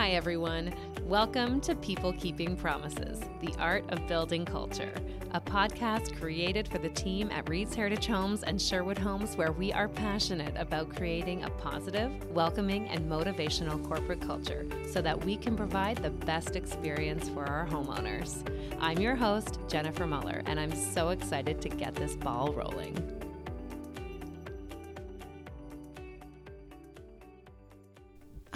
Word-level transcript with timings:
Hi, 0.00 0.12
everyone. 0.12 0.72
Welcome 1.04 1.60
to 1.60 1.74
People 1.74 2.14
Keeping 2.14 2.56
Promises, 2.56 3.20
the 3.42 3.54
art 3.58 3.84
of 3.90 4.06
building 4.06 4.46
culture, 4.46 4.94
a 5.32 5.40
podcast 5.42 6.18
created 6.18 6.66
for 6.66 6.78
the 6.78 6.88
team 6.88 7.28
at 7.30 7.46
Reid's 7.50 7.74
Heritage 7.74 8.06
Homes 8.06 8.42
and 8.42 8.58
Sherwood 8.58 8.96
Homes, 8.96 9.36
where 9.36 9.52
we 9.52 9.74
are 9.74 9.88
passionate 9.88 10.54
about 10.56 10.96
creating 10.96 11.44
a 11.44 11.50
positive, 11.50 12.10
welcoming, 12.30 12.88
and 12.88 13.10
motivational 13.10 13.86
corporate 13.86 14.22
culture 14.22 14.66
so 14.90 15.02
that 15.02 15.22
we 15.22 15.36
can 15.36 15.54
provide 15.54 15.98
the 15.98 16.08
best 16.08 16.56
experience 16.56 17.28
for 17.28 17.44
our 17.44 17.66
homeowners. 17.66 18.42
I'm 18.80 19.00
your 19.00 19.16
host, 19.16 19.58
Jennifer 19.68 20.06
Muller, 20.06 20.40
and 20.46 20.58
I'm 20.58 20.74
so 20.74 21.10
excited 21.10 21.60
to 21.60 21.68
get 21.68 21.94
this 21.94 22.16
ball 22.16 22.54
rolling. 22.54 23.19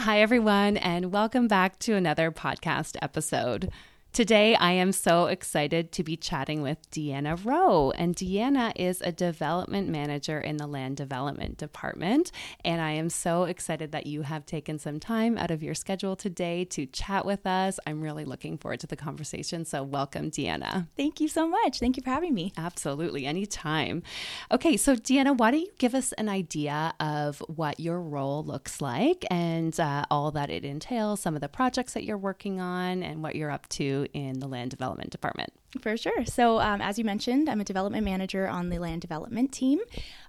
Hi, 0.05 0.21
everyone, 0.21 0.77
and 0.77 1.13
welcome 1.13 1.49
back 1.49 1.79
to 1.79 1.95
another 1.95 2.31
podcast 2.31 2.99
episode. 3.01 3.71
Today, 4.15 4.55
I 4.55 4.71
am 4.71 4.93
so 4.93 5.27
excited 5.27 5.91
to 5.91 6.05
be 6.05 6.17
chatting 6.17 6.63
with 6.63 6.89
Deanna 6.93 7.37
Rowe. 7.45 7.91
And 7.91 8.15
Deanna 8.15 8.71
is 8.77 9.01
a 9.01 9.11
development 9.11 9.89
manager 9.89 10.39
in 10.39 10.57
the 10.57 10.69
land 10.69 10.97
development 10.97 11.59
department. 11.59 12.31
And 12.65 12.81
I 12.81 12.93
am 12.93 13.11
so 13.11 13.43
excited 13.43 13.91
that 13.91 14.07
you 14.07 14.23
have 14.23 14.47
taken 14.47 14.79
some 14.79 15.01
time 15.01 15.37
out 15.37 15.51
of 15.51 15.65
your 15.65 15.75
schedule 15.75 16.15
today 16.15 16.65
to 16.67 16.87
chat 16.87 17.27
with 17.27 17.45
us. 17.45 17.81
I'm 17.89 18.01
really 18.01 18.25
looking 18.25 18.57
forward 18.57 18.79
to 18.81 18.87
the 18.87 18.95
conversation. 18.95 19.65
So, 19.65 19.83
welcome, 19.83 20.31
Deanna. 20.31 20.87
Thank 20.97 21.21
you 21.21 21.27
so 21.27 21.49
much. 21.49 21.81
Thank 21.81 21.97
you 21.97 22.05
for 22.05 22.11
having 22.11 22.35
me. 22.35 22.53
Absolutely, 22.57 23.27
anytime. 23.27 24.05
Okay, 24.53 24.77
so 24.77 24.95
Deanna, 24.95 25.37
why 25.37 25.51
don't 25.51 25.59
you 25.59 25.73
give 25.79 25.97
us 25.97 26.13
an 26.13 26.29
idea 26.29 26.95
of 27.01 27.41
what 27.49 27.81
your 27.81 28.01
role 28.01 28.45
looks 28.45 28.81
like 28.81 29.25
and 29.29 29.81
uh, 29.81 30.05
all 30.09 30.31
that 30.31 30.51
it 30.51 30.65
entails, 30.65 31.19
some 31.19 31.35
of 31.35 31.41
the 31.41 31.49
projects 31.49 31.95
that 31.95 32.05
you're 32.05 32.17
working 32.17 32.61
on, 32.61 33.03
and 33.03 33.21
what 33.21 33.35
you're 33.35 33.51
up 33.51 33.69
to 33.71 34.04
in 34.13 34.41
the 34.41 34.47
land 34.47 34.71
development 34.71 35.11
department. 35.11 35.53
For 35.81 35.97
sure. 35.97 36.25
So, 36.25 36.61
um, 36.61 36.81
as 36.81 36.99
you 36.99 37.05
mentioned, 37.05 37.49
I'm 37.49 37.61
a 37.61 37.65
development 37.65 38.05
manager 38.05 38.47
on 38.47 38.69
the 38.69 38.79
land 38.79 39.01
development 39.01 39.53
team. 39.53 39.81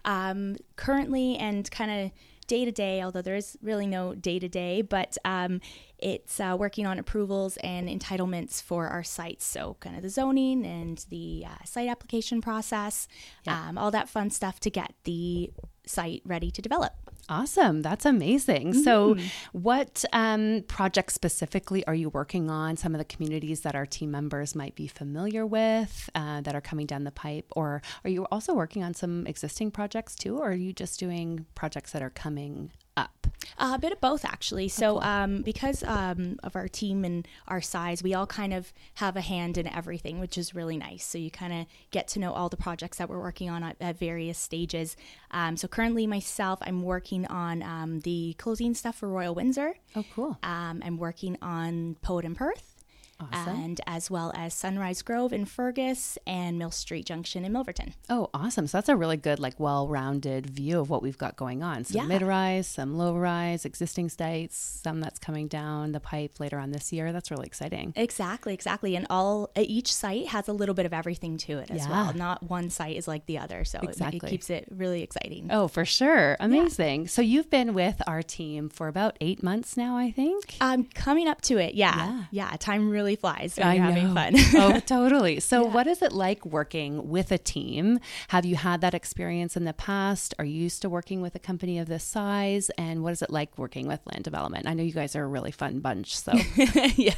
Um, 0.03 0.57
currently, 0.75 1.37
and 1.37 1.69
kind 1.69 1.91
of 1.91 2.11
day 2.47 2.65
to 2.65 2.71
day, 2.71 3.01
although 3.01 3.21
there 3.21 3.35
is 3.35 3.57
really 3.61 3.87
no 3.87 4.13
day 4.13 4.39
to 4.39 4.47
day, 4.47 4.81
but 4.81 5.17
um, 5.25 5.61
it's 5.97 6.39
uh, 6.39 6.55
working 6.57 6.85
on 6.85 6.99
approvals 6.99 7.57
and 7.57 7.87
entitlements 7.87 8.61
for 8.61 8.87
our 8.87 9.03
sites. 9.03 9.45
So, 9.45 9.77
kind 9.79 9.95
of 9.95 10.01
the 10.01 10.09
zoning 10.09 10.65
and 10.65 11.03
the 11.09 11.45
uh, 11.47 11.63
site 11.63 11.89
application 11.89 12.41
process, 12.41 13.07
yeah. 13.43 13.69
Um, 13.69 13.77
all 13.77 13.91
that 13.91 14.09
fun 14.09 14.29
stuff 14.29 14.59
to 14.61 14.69
get 14.69 14.93
the 15.03 15.51
site 15.85 16.21
ready 16.25 16.51
to 16.51 16.61
develop. 16.61 16.93
Awesome. 17.27 17.81
That's 17.81 18.05
amazing. 18.05 18.73
Mm-hmm. 18.73 18.81
So, 18.81 19.17
what 19.51 20.05
um, 20.13 20.63
projects 20.67 21.15
specifically 21.15 21.85
are 21.87 21.95
you 21.95 22.09
working 22.09 22.51
on? 22.51 22.77
Some 22.77 22.93
of 22.93 22.99
the 22.99 23.05
communities 23.05 23.61
that 23.61 23.75
our 23.75 23.85
team 23.85 24.11
members 24.11 24.53
might 24.53 24.75
be 24.75 24.87
familiar 24.87 25.45
with 25.45 26.09
uh, 26.13 26.41
that 26.41 26.55
are 26.55 26.61
coming 26.61 26.85
down 26.85 27.03
the 27.03 27.11
pipe? 27.11 27.45
Or 27.55 27.81
are 28.03 28.09
you 28.09 28.25
also 28.31 28.53
working 28.53 28.83
on 28.83 28.93
some 28.93 29.25
existing 29.25 29.71
projects 29.71 30.15
too? 30.15 30.37
Or 30.37 30.51
are 30.51 30.53
you 30.53 30.71
just 30.71 30.99
doing 30.99 31.45
projects 31.55 31.91
that 31.91 32.03
are 32.03 32.11
coming? 32.11 32.71
Uh, 33.57 33.73
a 33.75 33.79
bit 33.79 33.91
of 33.91 34.01
both, 34.01 34.25
actually. 34.25 34.67
So, 34.67 35.01
um, 35.01 35.41
because 35.41 35.83
um, 35.83 36.39
of 36.43 36.55
our 36.55 36.67
team 36.67 37.03
and 37.05 37.27
our 37.47 37.61
size, 37.61 38.03
we 38.03 38.13
all 38.13 38.27
kind 38.27 38.53
of 38.53 38.73
have 38.95 39.15
a 39.15 39.21
hand 39.21 39.57
in 39.57 39.67
everything, 39.67 40.19
which 40.19 40.37
is 40.37 40.55
really 40.55 40.77
nice. 40.77 41.05
So, 41.05 41.17
you 41.17 41.31
kind 41.31 41.53
of 41.53 41.67
get 41.91 42.07
to 42.09 42.19
know 42.19 42.33
all 42.33 42.49
the 42.49 42.57
projects 42.57 42.97
that 42.97 43.09
we're 43.09 43.21
working 43.21 43.49
on 43.49 43.63
at, 43.63 43.77
at 43.79 43.97
various 43.97 44.37
stages. 44.37 44.95
Um, 45.31 45.57
so, 45.57 45.67
currently, 45.67 46.07
myself, 46.07 46.59
I'm 46.61 46.83
working 46.83 47.25
on 47.27 47.63
um, 47.63 47.99
the 48.01 48.35
closing 48.37 48.73
stuff 48.73 48.95
for 48.97 49.09
Royal 49.09 49.35
Windsor. 49.35 49.75
Oh, 49.95 50.05
cool. 50.13 50.37
Um, 50.43 50.81
I'm 50.85 50.97
working 50.97 51.37
on 51.41 51.95
Poet 52.01 52.25
in 52.25 52.35
Perth. 52.35 52.74
Awesome. 53.19 53.55
and 53.55 53.81
as 53.87 54.11
well 54.11 54.33
as 54.35 54.53
Sunrise 54.53 55.01
Grove 55.01 55.31
in 55.31 55.45
Fergus 55.45 56.17
and 56.27 56.59
Mill 56.59 56.71
Street 56.71 57.05
Junction 57.05 57.45
in 57.45 57.53
Milverton. 57.53 57.93
Oh, 58.09 58.29
awesome. 58.33 58.67
So 58.67 58.77
that's 58.77 58.89
a 58.89 58.95
really 58.95 59.15
good, 59.15 59.39
like, 59.39 59.57
well 59.57 59.87
rounded 59.87 60.47
view 60.47 60.81
of 60.81 60.89
what 60.89 61.01
we've 61.01 61.17
got 61.17 61.37
going 61.37 61.63
on. 61.63 61.85
Some 61.85 62.01
yeah. 62.01 62.07
mid 62.07 62.21
rise, 62.21 62.67
some 62.67 62.97
low 62.97 63.15
rise, 63.15 63.63
existing 63.63 64.09
sites, 64.09 64.57
some 64.57 64.99
that's 64.99 65.17
coming 65.17 65.47
down 65.47 65.93
the 65.93 66.01
pipe 66.01 66.39
later 66.39 66.59
on 66.59 66.71
this 66.71 66.91
year. 66.91 67.13
That's 67.13 67.31
really 67.31 67.45
exciting. 67.45 67.93
Exactly, 67.95 68.53
exactly. 68.53 68.97
And 68.97 69.07
all 69.09 69.49
uh, 69.55 69.63
each 69.65 69.93
site 69.93 70.27
has 70.27 70.49
a 70.49 70.53
little 70.53 70.75
bit 70.75 70.85
of 70.85 70.93
everything 70.93 71.37
to 71.37 71.59
it 71.59 71.71
as 71.71 71.85
yeah. 71.85 71.89
well. 71.89 72.13
Not 72.13 72.43
one 72.43 72.69
site 72.69 72.97
is 72.97 73.07
like 73.07 73.25
the 73.27 73.37
other. 73.37 73.63
So 73.63 73.79
exactly. 73.79 74.17
it, 74.17 74.23
it, 74.23 74.29
keeps 74.29 74.49
it 74.49 74.67
really 74.69 75.03
exciting. 75.03 75.47
Oh, 75.51 75.69
for 75.69 75.85
sure. 75.85 76.35
Amazing. 76.41 77.03
Yeah. 77.03 77.07
So 77.07 77.21
you've 77.21 77.49
been 77.49 77.73
with 77.73 78.01
our 78.07 78.21
team 78.21 78.67
for 78.67 78.89
about 78.89 79.15
eight 79.21 79.41
months 79.41 79.77
now, 79.77 79.95
I 79.97 80.11
think. 80.11 80.57
I'm 80.59 80.83
coming 80.83 81.29
up 81.29 81.41
to 81.43 81.57
it. 81.57 81.75
Yeah. 81.75 82.25
Yeah. 82.31 82.53
Time 82.59 82.89
really 82.89 83.04
really 83.05 83.15
flies 83.15 83.55
when 83.57 83.67
I 83.67 83.75
you're 83.75 83.85
know. 83.85 83.91
having 83.91 84.13
fun. 84.13 84.33
oh, 84.55 84.79
totally. 84.85 85.39
So, 85.39 85.63
yeah. 85.63 85.73
what 85.73 85.87
is 85.87 86.01
it 86.01 86.11
like 86.11 86.45
working 86.45 87.09
with 87.09 87.31
a 87.31 87.37
team? 87.37 87.99
Have 88.29 88.45
you 88.45 88.55
had 88.55 88.81
that 88.81 88.93
experience 88.93 89.55
in 89.55 89.63
the 89.63 89.73
past? 89.73 90.33
Are 90.39 90.45
you 90.45 90.63
used 90.63 90.81
to 90.81 90.89
working 90.89 91.21
with 91.21 91.35
a 91.35 91.39
company 91.39 91.77
of 91.77 91.87
this 91.87 92.03
size? 92.03 92.71
And 92.77 93.03
what 93.03 93.13
is 93.13 93.21
it 93.21 93.29
like 93.29 93.57
working 93.57 93.87
with 93.87 93.99
land 94.11 94.23
development? 94.23 94.67
I 94.67 94.73
know 94.73 94.83
you 94.83 94.91
guys 94.91 95.15
are 95.15 95.23
a 95.23 95.27
really 95.27 95.51
fun 95.51 95.79
bunch. 95.79 96.17
So, 96.17 96.33
yeah, 96.95 97.13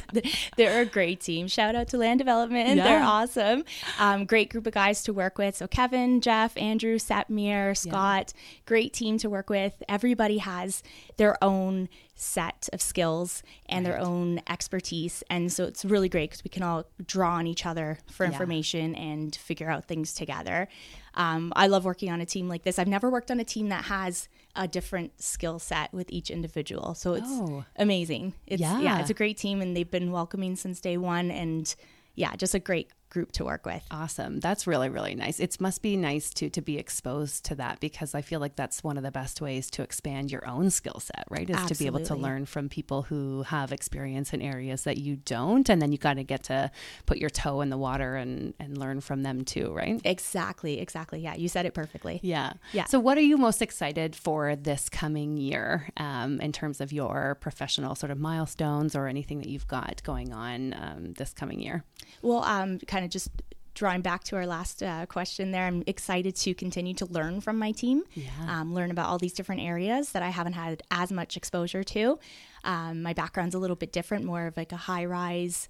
they're 0.56 0.82
a 0.82 0.86
great 0.86 1.20
team. 1.20 1.48
Shout 1.48 1.74
out 1.74 1.88
to 1.88 1.96
land 1.96 2.18
development. 2.18 2.76
Yeah. 2.76 2.84
They're 2.84 3.02
awesome. 3.02 3.64
Um, 3.98 4.26
great 4.26 4.50
group 4.50 4.66
of 4.66 4.74
guys 4.74 5.02
to 5.04 5.12
work 5.12 5.38
with. 5.38 5.56
So, 5.56 5.66
Kevin, 5.66 6.20
Jeff, 6.20 6.56
Andrew, 6.56 6.98
Satmir, 6.98 7.76
Scott, 7.76 8.34
yeah. 8.34 8.60
great 8.66 8.92
team 8.92 9.16
to 9.18 9.30
work 9.30 9.48
with. 9.48 9.82
Everybody 9.88 10.38
has 10.38 10.82
their 11.16 11.42
own 11.42 11.88
set 12.20 12.68
of 12.72 12.82
skills 12.82 13.42
and 13.66 13.86
right. 13.86 13.92
their 13.92 14.00
own 14.00 14.40
expertise. 14.48 15.22
And 15.30 15.52
so 15.52 15.64
it's 15.64 15.84
really 15.84 16.08
great 16.08 16.30
because 16.30 16.44
we 16.44 16.50
can 16.50 16.62
all 16.62 16.84
draw 17.06 17.34
on 17.34 17.46
each 17.46 17.64
other 17.64 17.98
for 18.10 18.24
yeah. 18.24 18.32
information 18.32 18.94
and 18.94 19.34
figure 19.34 19.70
out 19.70 19.86
things 19.86 20.12
together. 20.14 20.68
Um, 21.14 21.52
I 21.56 21.66
love 21.68 21.84
working 21.84 22.10
on 22.10 22.20
a 22.20 22.26
team 22.26 22.48
like 22.48 22.62
this. 22.62 22.78
I've 22.78 22.88
never 22.88 23.10
worked 23.10 23.30
on 23.30 23.40
a 23.40 23.44
team 23.44 23.68
that 23.68 23.84
has 23.84 24.28
a 24.56 24.66
different 24.68 25.22
skill 25.22 25.58
set 25.58 25.92
with 25.92 26.10
each 26.10 26.30
individual. 26.30 26.94
So 26.94 27.14
it's 27.14 27.26
oh. 27.28 27.64
amazing. 27.76 28.34
It's 28.46 28.60
yeah. 28.60 28.80
yeah, 28.80 29.00
it's 29.00 29.10
a 29.10 29.14
great 29.14 29.36
team 29.36 29.60
and 29.62 29.76
they've 29.76 29.90
been 29.90 30.10
welcoming 30.12 30.56
since 30.56 30.80
day 30.80 30.96
one 30.96 31.30
and 31.30 31.74
yeah, 32.14 32.34
just 32.34 32.54
a 32.54 32.58
great 32.58 32.90
group 33.10 33.32
to 33.32 33.44
work 33.44 33.66
with. 33.66 33.84
Awesome. 33.90 34.40
That's 34.40 34.66
really 34.66 34.88
really 34.88 35.14
nice. 35.14 35.40
It 35.40 35.60
must 35.60 35.82
be 35.82 35.96
nice 35.96 36.30
to 36.34 36.50
to 36.50 36.60
be 36.60 36.78
exposed 36.78 37.44
to 37.46 37.54
that 37.56 37.80
because 37.80 38.14
I 38.14 38.22
feel 38.22 38.40
like 38.40 38.56
that's 38.56 38.84
one 38.84 38.96
of 38.96 39.02
the 39.02 39.10
best 39.10 39.40
ways 39.40 39.70
to 39.72 39.82
expand 39.82 40.30
your 40.30 40.46
own 40.46 40.70
skill 40.70 41.00
set, 41.00 41.24
right? 41.28 41.48
Is 41.48 41.56
Absolutely. 41.56 41.74
to 41.74 41.78
be 41.78 41.86
able 41.86 42.06
to 42.06 42.14
learn 42.14 42.46
from 42.46 42.68
people 42.68 43.02
who 43.02 43.42
have 43.44 43.72
experience 43.72 44.32
in 44.32 44.42
areas 44.42 44.84
that 44.84 44.98
you 44.98 45.16
don't 45.16 45.68
and 45.68 45.80
then 45.80 45.92
you 45.92 45.98
got 45.98 46.14
to 46.14 46.24
get 46.24 46.44
to 46.44 46.70
put 47.06 47.18
your 47.18 47.30
toe 47.30 47.60
in 47.60 47.70
the 47.70 47.78
water 47.78 48.16
and 48.16 48.54
and 48.58 48.78
learn 48.78 49.00
from 49.00 49.22
them 49.22 49.44
too, 49.44 49.72
right? 49.72 50.00
Exactly. 50.04 50.80
Exactly. 50.80 51.20
Yeah, 51.20 51.34
you 51.34 51.48
said 51.48 51.66
it 51.66 51.74
perfectly. 51.74 52.20
Yeah. 52.22 52.54
Yeah. 52.72 52.84
So 52.84 52.98
what 52.98 53.18
are 53.18 53.22
you 53.22 53.36
most 53.36 53.62
excited 53.62 54.14
for 54.14 54.56
this 54.56 54.88
coming 54.88 55.36
year 55.36 55.88
um, 55.96 56.40
in 56.40 56.52
terms 56.52 56.80
of 56.80 56.92
your 56.92 57.36
professional 57.40 57.94
sort 57.94 58.10
of 58.10 58.18
milestones 58.18 58.94
or 58.94 59.06
anything 59.06 59.38
that 59.38 59.48
you've 59.48 59.68
got 59.68 60.02
going 60.04 60.32
on 60.32 60.74
um, 60.74 61.12
this 61.14 61.32
coming 61.32 61.60
year? 61.60 61.84
Well, 62.22 62.42
um, 62.44 62.78
kind 62.80 62.97
of 63.04 63.10
just 63.10 63.30
drawing 63.78 64.00
back 64.00 64.24
to 64.24 64.34
our 64.34 64.46
last 64.46 64.82
uh, 64.82 65.06
question 65.06 65.52
there, 65.52 65.64
I'm 65.64 65.84
excited 65.86 66.34
to 66.36 66.52
continue 66.52 66.94
to 66.94 67.06
learn 67.06 67.40
from 67.40 67.58
my 67.58 67.70
team, 67.70 68.02
yeah. 68.14 68.28
um, 68.48 68.74
learn 68.74 68.90
about 68.90 69.06
all 69.06 69.18
these 69.18 69.32
different 69.32 69.62
areas 69.62 70.10
that 70.12 70.22
I 70.22 70.30
haven't 70.30 70.54
had 70.54 70.82
as 70.90 71.12
much 71.12 71.36
exposure 71.36 71.84
to. 71.84 72.18
Um, 72.64 73.02
my 73.02 73.12
background's 73.12 73.54
a 73.54 73.58
little 73.58 73.76
bit 73.76 73.92
different, 73.92 74.24
more 74.24 74.48
of 74.48 74.56
like 74.56 74.72
a 74.72 74.76
high 74.76 75.04
rise 75.04 75.68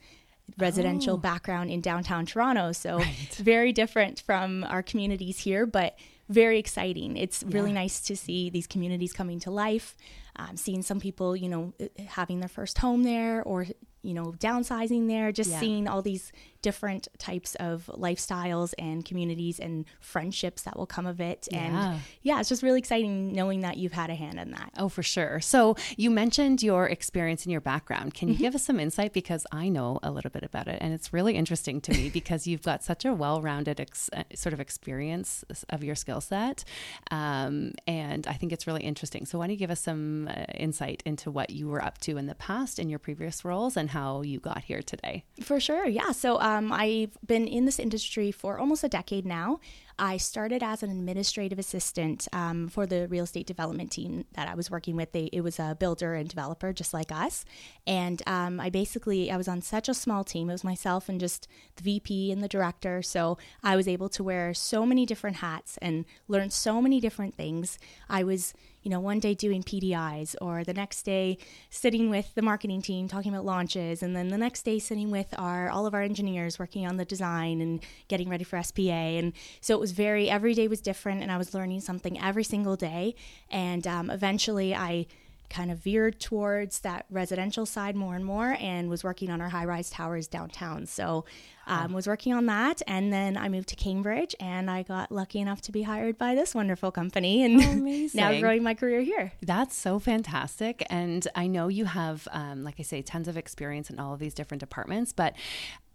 residential 0.57 1.15
oh. 1.15 1.19
background 1.19 1.71
in 1.71 1.83
downtown 1.83 2.25
Toronto. 2.25 2.73
So 2.73 2.97
right. 2.97 3.35
very 3.35 3.73
different 3.75 4.21
from 4.21 4.65
our 4.65 4.83
communities 4.83 5.41
here, 5.41 5.67
but 5.67 5.99
very 6.31 6.59
exciting. 6.59 7.19
It's 7.19 7.43
really 7.43 7.73
nice 7.73 8.01
to 8.03 8.17
see 8.17 8.49
these 8.49 8.67
communities 8.67 9.13
coming 9.13 9.39
to 9.41 9.51
life. 9.51 9.97
Um, 10.37 10.57
seeing 10.57 10.83
some 10.83 11.01
people, 11.01 11.37
you 11.37 11.49
know, 11.49 11.75
having 12.07 12.41
their 12.41 12.49
first 12.49 12.79
home 12.79 13.03
there 13.03 13.43
or 13.43 13.67
you 14.03 14.15
know, 14.15 14.33
downsizing 14.39 15.09
there, 15.09 15.33
just 15.33 15.51
yeah. 15.51 15.61
seeing 15.61 15.89
all 15.89 16.03
these 16.03 16.33
different 16.63 17.09
types 17.19 17.55
of 17.57 17.91
lifestyles 17.95 18.75
and 18.79 19.05
communities 19.05 19.59
and 19.59 19.85
friendships 20.01 20.63
that 20.63 20.77
will 20.77 20.87
come 20.87 21.07
of 21.07 21.21
it. 21.21 21.49
And 21.53 22.01
yeah, 22.23 22.41
it's 22.41 22.49
just 22.49 22.63
really 22.63 22.79
exciting 22.79 23.33
knowing 23.33 23.61
that 23.61 23.77
you've 23.77 23.93
had 23.93 24.11
a 24.11 24.15
hand 24.15 24.39
in 24.39 24.51
that. 24.53 24.71
Oh, 24.77 24.89
for 24.89 25.03
sure. 25.03 25.41
So 25.41 25.77
you 25.97 26.11
mentioned 26.11 26.63
your 26.63 26.87
experience 26.87 27.45
and 27.45 27.53
your 27.53 27.61
background. 27.61 28.15
Can 28.15 28.29
you 28.29 28.35
mm-hmm. 28.35 28.43
give 28.43 28.55
us 28.55 28.65
some 28.65 28.81
insight? 28.81 29.13
Because 29.13 29.47
I 29.53 29.69
know 29.69 29.99
a 30.03 30.11
little 30.11 30.31
bit 30.31 30.43
about 30.43 30.69
it 30.69 30.79
and 30.81 30.93
it's 30.93 31.13
really 31.13 31.35
interesting 31.35 31.81
to 31.83 31.93
me 31.93 32.11
because 32.13 32.47
you've 32.47 32.63
got 32.63 32.83
such 32.83 33.05
a 33.05 33.13
well 33.13 33.41
rounded 33.41 33.81
ex- 33.81 34.11
uh, 34.13 34.25
sort 34.35 34.53
of 34.53 34.61
experience 34.61 35.45
of 35.71 35.85
your 35.85 35.95
skill 35.95 36.21
set. 36.21 36.65
Um, 37.11 37.73
and 37.87 38.27
I 38.27 38.35
think 38.35 38.53
it's 38.53 38.67
really 38.67 38.83
interesting. 38.83 39.27
So 39.27 39.39
why 39.39 39.47
don't 39.47 39.53
you 39.53 39.59
give 39.59 39.71
us 39.71 39.81
some 39.81 40.29
uh, 40.29 40.45
insight 40.55 41.03
into 41.07 41.31
what 41.31 41.51
you 41.51 41.69
were 41.69 41.83
up 41.83 41.99
to 41.99 42.17
in 42.17 42.27
the 42.27 42.35
past 42.35 42.79
in 42.79 42.89
your 42.89 42.99
previous 42.99 43.45
roles 43.45 43.77
and 43.77 43.91
how 43.91 44.23
you 44.23 44.41
got 44.41 44.65
here 44.65 44.83
today. 44.83 45.25
For 45.43 45.61
sure. 45.61 45.87
Yeah. 45.87 46.13
So 46.13 46.39
um, 46.49 46.73
I've 46.73 47.17
been 47.27 47.47
in 47.47 47.65
this 47.67 47.79
industry 47.79 48.31
for 48.33 48.59
almost 48.59 48.83
a 48.85 48.89
decade 48.89 49.27
now. 49.27 49.61
I 49.99 50.17
started 50.17 50.63
as 50.63 50.83
an 50.83 50.91
administrative 50.91 51.59
assistant 51.59 52.29
um, 52.33 52.69
for 52.69 52.87
the 52.87 53.09
real 53.09 53.25
estate 53.25 53.47
development 53.47 53.91
team 53.91 54.25
that 54.35 54.49
I 54.49 54.55
was 54.55 54.71
working 54.71 54.97
with. 54.97 55.13
They, 55.13 55.25
it 55.33 55.41
was 55.41 55.59
a 55.59 55.77
builder 55.79 56.15
and 56.15 56.29
developer 56.29 56.73
just 56.73 56.95
like 56.95 57.11
us. 57.11 57.45
And 57.87 58.23
um, 58.27 58.61
I 58.61 58.71
basically, 58.71 59.31
I 59.31 59.37
was 59.37 59.49
on 59.49 59.61
such 59.61 59.89
a 59.89 59.95
small 59.95 60.25
team. 60.25 60.49
It 60.49 60.53
was 60.53 60.65
myself 60.65 61.09
and 61.09 61.19
just 61.19 61.49
the 61.77 61.83
VP 61.83 62.31
and 62.31 62.43
the 62.43 62.49
director. 62.49 63.03
So 63.03 63.39
I 63.63 63.77
was 63.77 63.89
able 63.89 64.09
to 64.11 64.23
wear 64.23 64.55
so 64.55 64.87
many 64.87 65.05
different 65.05 65.39
hats 65.39 65.79
and 65.79 66.05
learn 66.29 66.51
so 66.51 66.81
many 66.81 67.01
different 67.01 67.35
things. 67.35 67.79
I 68.09 68.23
was 68.23 68.55
you 68.83 68.91
know, 68.91 69.01
one 69.01 69.19
day 69.19 69.35
doing 69.35 69.63
PDIs 69.63 70.37
or 70.41 70.65
the 70.65 70.73
next 70.73 71.03
day 71.03 71.37
sitting 71.69 72.11
with 72.11 72.35
the 72.35 72.43
marketing 72.43 72.81
team 72.81 73.09
talking 73.09 73.33
about 73.35 73.45
launches 73.45 74.03
and 74.03 74.15
then 74.15 74.29
the 74.29 74.39
next 74.39 74.63
day 74.63 74.79
sitting 74.79 75.11
with 75.11 75.35
our 75.37 75.69
all 75.69 75.87
of 75.87 75.95
our 75.95 76.03
engineers 76.03 76.59
working 76.59 76.87
on 76.87 76.97
the 76.97 77.05
design 77.05 77.61
and 77.61 77.85
getting 78.09 78.29
ready 78.29 78.45
for 78.45 78.63
SPA 78.63 78.81
and 78.81 79.33
so 79.61 79.75
it 79.75 79.81
was 79.81 79.88
very 79.93 80.31
every 80.31 80.55
day 80.55 80.69
was 80.69 80.81
different 80.81 81.23
and 81.23 81.31
I 81.31 81.37
was 81.37 81.55
learning 81.55 81.81
something 81.81 82.21
every 82.21 82.45
single 82.45 82.77
day 82.77 83.15
and 83.51 83.87
um, 83.87 84.11
eventually 84.11 84.75
I 84.75 85.07
kind 85.51 85.71
of 85.71 85.79
veered 85.79 86.21
towards 86.21 86.81
that 86.81 87.07
residential 87.11 87.65
side 87.65 87.97
more 87.97 88.15
and 88.15 88.25
more 88.25 88.57
and 88.61 88.91
was 88.91 89.03
working 89.03 89.31
on 89.31 89.41
our 89.41 89.49
high 89.49 89.65
rise 89.65 89.91
towers 89.91 90.29
downtown. 90.29 90.87
So 90.87 91.25
um, 91.69 91.93
was 91.93 92.07
working 92.07 92.33
on 92.33 92.47
that 92.47 92.83
and 92.87 93.13
then 93.13 93.37
I 93.37 93.49
moved 93.49 93.69
to 93.69 93.77
Cambridge 93.77 94.35
and 94.41 94.71
I 94.71 94.83
got 94.83 95.13
lucky 95.13 95.41
enough 95.41 95.61
to 95.63 95.73
be 95.73 95.83
hired 95.83 96.19
by 96.19 96.35
this 96.35 96.55
wonderful 96.55 96.91
company 96.91 97.45
and 97.45 98.15
now 98.15 98.39
growing 98.41 98.63
my 98.63 98.75
career 98.75 99.03
here. 99.03 99.33
That's 99.43 99.77
so 99.77 99.99
fantastic. 99.99 100.85
And 100.91 101.27
I 101.35 101.47
know 101.47 101.69
you 101.69 101.85
have, 101.85 102.27
um, 102.33 102.65
like 102.65 102.77
I 102.79 102.83
say, 102.83 103.03
tons 103.03 103.29
of 103.29 103.37
experience 103.37 103.91
in 103.91 103.99
all 103.99 104.15
of 104.15 104.21
these 104.21 104.35
different 104.35 104.61
departments, 104.61 105.13
but 105.13 105.35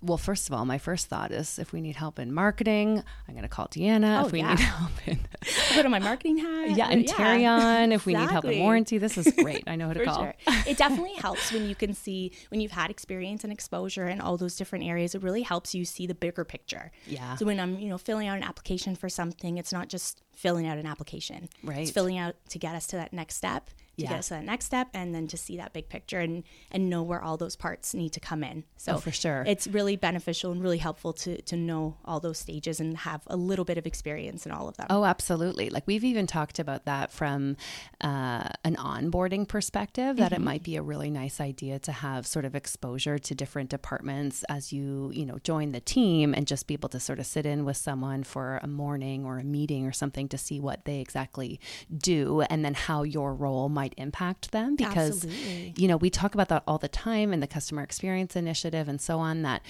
well, 0.04 0.18
first 0.18 0.50
of 0.50 0.54
all, 0.54 0.66
my 0.66 0.78
first 0.78 1.08
thought 1.08 1.31
is 1.31 1.58
if 1.58 1.72
we 1.72 1.80
need 1.80 1.96
help 1.96 2.20
in 2.20 2.34
marketing, 2.34 3.02
I'm 3.28 3.34
going 3.34 3.44
to 3.44 3.50
call 3.50 3.68
Deanna. 3.68 4.22
Oh, 4.22 4.25
if 4.25 4.34
we 4.34 4.40
yeah. 4.40 4.50
need 4.50 4.60
help 4.60 4.92
in 5.08 5.20
put 5.74 5.86
on 5.86 5.92
my 5.92 6.00
marketing 6.00 6.38
hat, 6.38 6.72
yeah, 6.72 6.90
and 6.90 7.08
yeah. 7.08 7.54
on. 7.54 7.92
If 7.94 8.06
we 8.06 8.14
need 8.14 8.30
help 8.30 8.46
in 8.46 8.60
warranty, 8.60 8.98
this 8.98 9.18
is 9.18 9.31
great. 9.34 9.64
I 9.66 9.78
know 9.78 9.88
who 9.88 9.94
to 9.94 10.04
call. 10.04 10.18
Sure. 10.18 10.34
It 10.68 10.78
definitely 10.78 11.14
helps 11.14 11.52
when 11.54 11.70
you 11.70 11.75
can 11.75 11.94
see 11.94 12.34
when 12.50 12.60
you've 12.60 12.72
had 12.72 12.92
experience 12.92 13.46
and 13.46 13.54
exposure 13.54 14.08
in 14.08 14.20
all 14.20 14.36
those 14.36 14.58
different 14.58 14.84
areas. 14.86 15.16
It 15.16 15.24
really 15.24 15.42
helps 15.42 15.62
you 15.71 15.86
see 15.86 16.07
the 16.07 16.15
bigger 16.15 16.44
picture. 16.44 16.92
Yeah. 17.07 17.36
So 17.36 17.45
when 17.45 17.60
I'm 17.60 17.80
you 17.80 17.89
know 17.89 17.98
filling 17.98 18.27
out 18.27 18.38
an 18.38 18.44
application 18.44 18.95
for 18.95 19.10
something, 19.10 19.57
it's 19.57 19.71
not 19.71 19.89
just 19.89 20.21
filling 20.33 20.68
out 20.68 20.77
an 20.77 20.86
application. 20.86 21.50
Right. 21.63 21.80
It's 21.80 21.92
filling 21.92 22.18
out 22.18 22.36
to 22.50 22.60
get 22.60 22.75
us 22.75 22.88
to 22.88 22.95
that 22.98 23.13
next 23.13 23.36
step 23.36 23.69
to 23.98 24.04
yeah. 24.04 24.10
get 24.10 24.19
us 24.19 24.28
to 24.30 24.36
that 24.36 24.44
next 24.44 24.66
step 24.66 24.88
and 24.94 25.13
then 25.13 25.28
to 25.28 25.38
see 25.38 25.57
that 25.57 25.74
big 25.74 25.90
picture 25.90 26.19
and 26.19 26.44
and 26.72 26.90
know 26.90 27.04
where 27.04 27.22
all 27.22 27.38
those 27.38 27.56
parts 27.56 27.94
need 27.94 28.12
to 28.12 28.19
come 28.19 28.44
in 28.44 28.63
so 28.75 28.94
oh, 28.94 28.98
for 28.98 29.12
sure 29.12 29.44
it's 29.48 29.68
really 29.68 29.95
beneficial 29.95 30.51
and 30.51 30.62
really 30.62 30.78
helpful 30.78 31.13
to 31.13 31.42
to 31.44 31.56
know 31.56 31.98
all 32.06 32.19
those 32.19 32.38
stages 32.38 32.80
and 32.80 32.98
have 32.98 33.22
a 33.28 33.36
little 33.36 33.66
bit 33.66 33.78
of 33.78 33.86
experience 33.86 34.45
in 34.45 34.51
all 34.51 34.68
of 34.68 34.78
them 34.78 34.88
oh 34.90 35.06
absolutely 35.06 35.69
like 35.69 35.86
we've 35.86 36.04
even 36.04 36.25
talked 36.25 36.60
about 36.60 36.86
that 36.86 37.12
from 37.12 37.56
uh, 38.01 38.50
an 38.63 38.75
onboarding 38.78 39.48
perspective 39.48 40.18
that 40.18 40.31
mm-hmm. 40.31 40.42
it 40.42 40.44
might 40.44 40.63
be 40.63 40.75
a 40.75 40.81
really 40.81 41.10
nice 41.10 41.39
idea 41.39 41.78
to 41.80 41.92
have 41.92 42.25
sort 42.25 42.46
of 42.46 42.56
exposure 42.56 43.19
to 43.19 43.36
different 43.36 43.69
departments 43.69 44.44
as 44.50 44.74
you 44.74 45.12
you 45.13 45.25
know 45.25 45.38
join 45.44 45.72
the 45.72 45.80
team 45.80 46.34
and 46.34 46.48
just 46.48 46.68
be 46.68 46.74
able 46.74 46.89
to 46.89 47.00
sort 47.00 47.19
of 47.19 47.25
sit 47.25 47.46
in 47.46 47.66
with 47.66 47.78
someone 47.78 48.24
for 48.24 48.60
a 48.63 48.68
morning 48.68 49.25
or 49.25 49.38
a 49.38 49.44
meeting 49.44 49.86
or 49.86 49.92
something 49.92 50.28
to 50.28 50.38
see 50.38 50.60
what 50.60 50.86
they 50.86 51.00
exactly 51.00 51.60
do 51.96 52.42
and 52.50 52.66
then 52.66 52.74
how 52.74 53.04
your 53.04 53.34
role 53.34 53.69
might 53.69 53.82
might 53.83 53.94
impact 53.97 54.51
them 54.51 54.77
because 54.77 55.25
Absolutely. 55.25 55.74
you 55.77 55.89
know 55.89 55.97
we 55.97 56.09
talk 56.09 56.33
about 56.33 56.47
that 56.47 56.63
all 56.65 56.77
the 56.77 56.88
time 56.88 57.33
in 57.33 57.41
the 57.41 57.47
customer 57.47 57.83
experience 57.83 58.33
initiative 58.33 58.88
and 58.88 59.01
so 59.01 59.19
on 59.19 59.41
that 59.41 59.62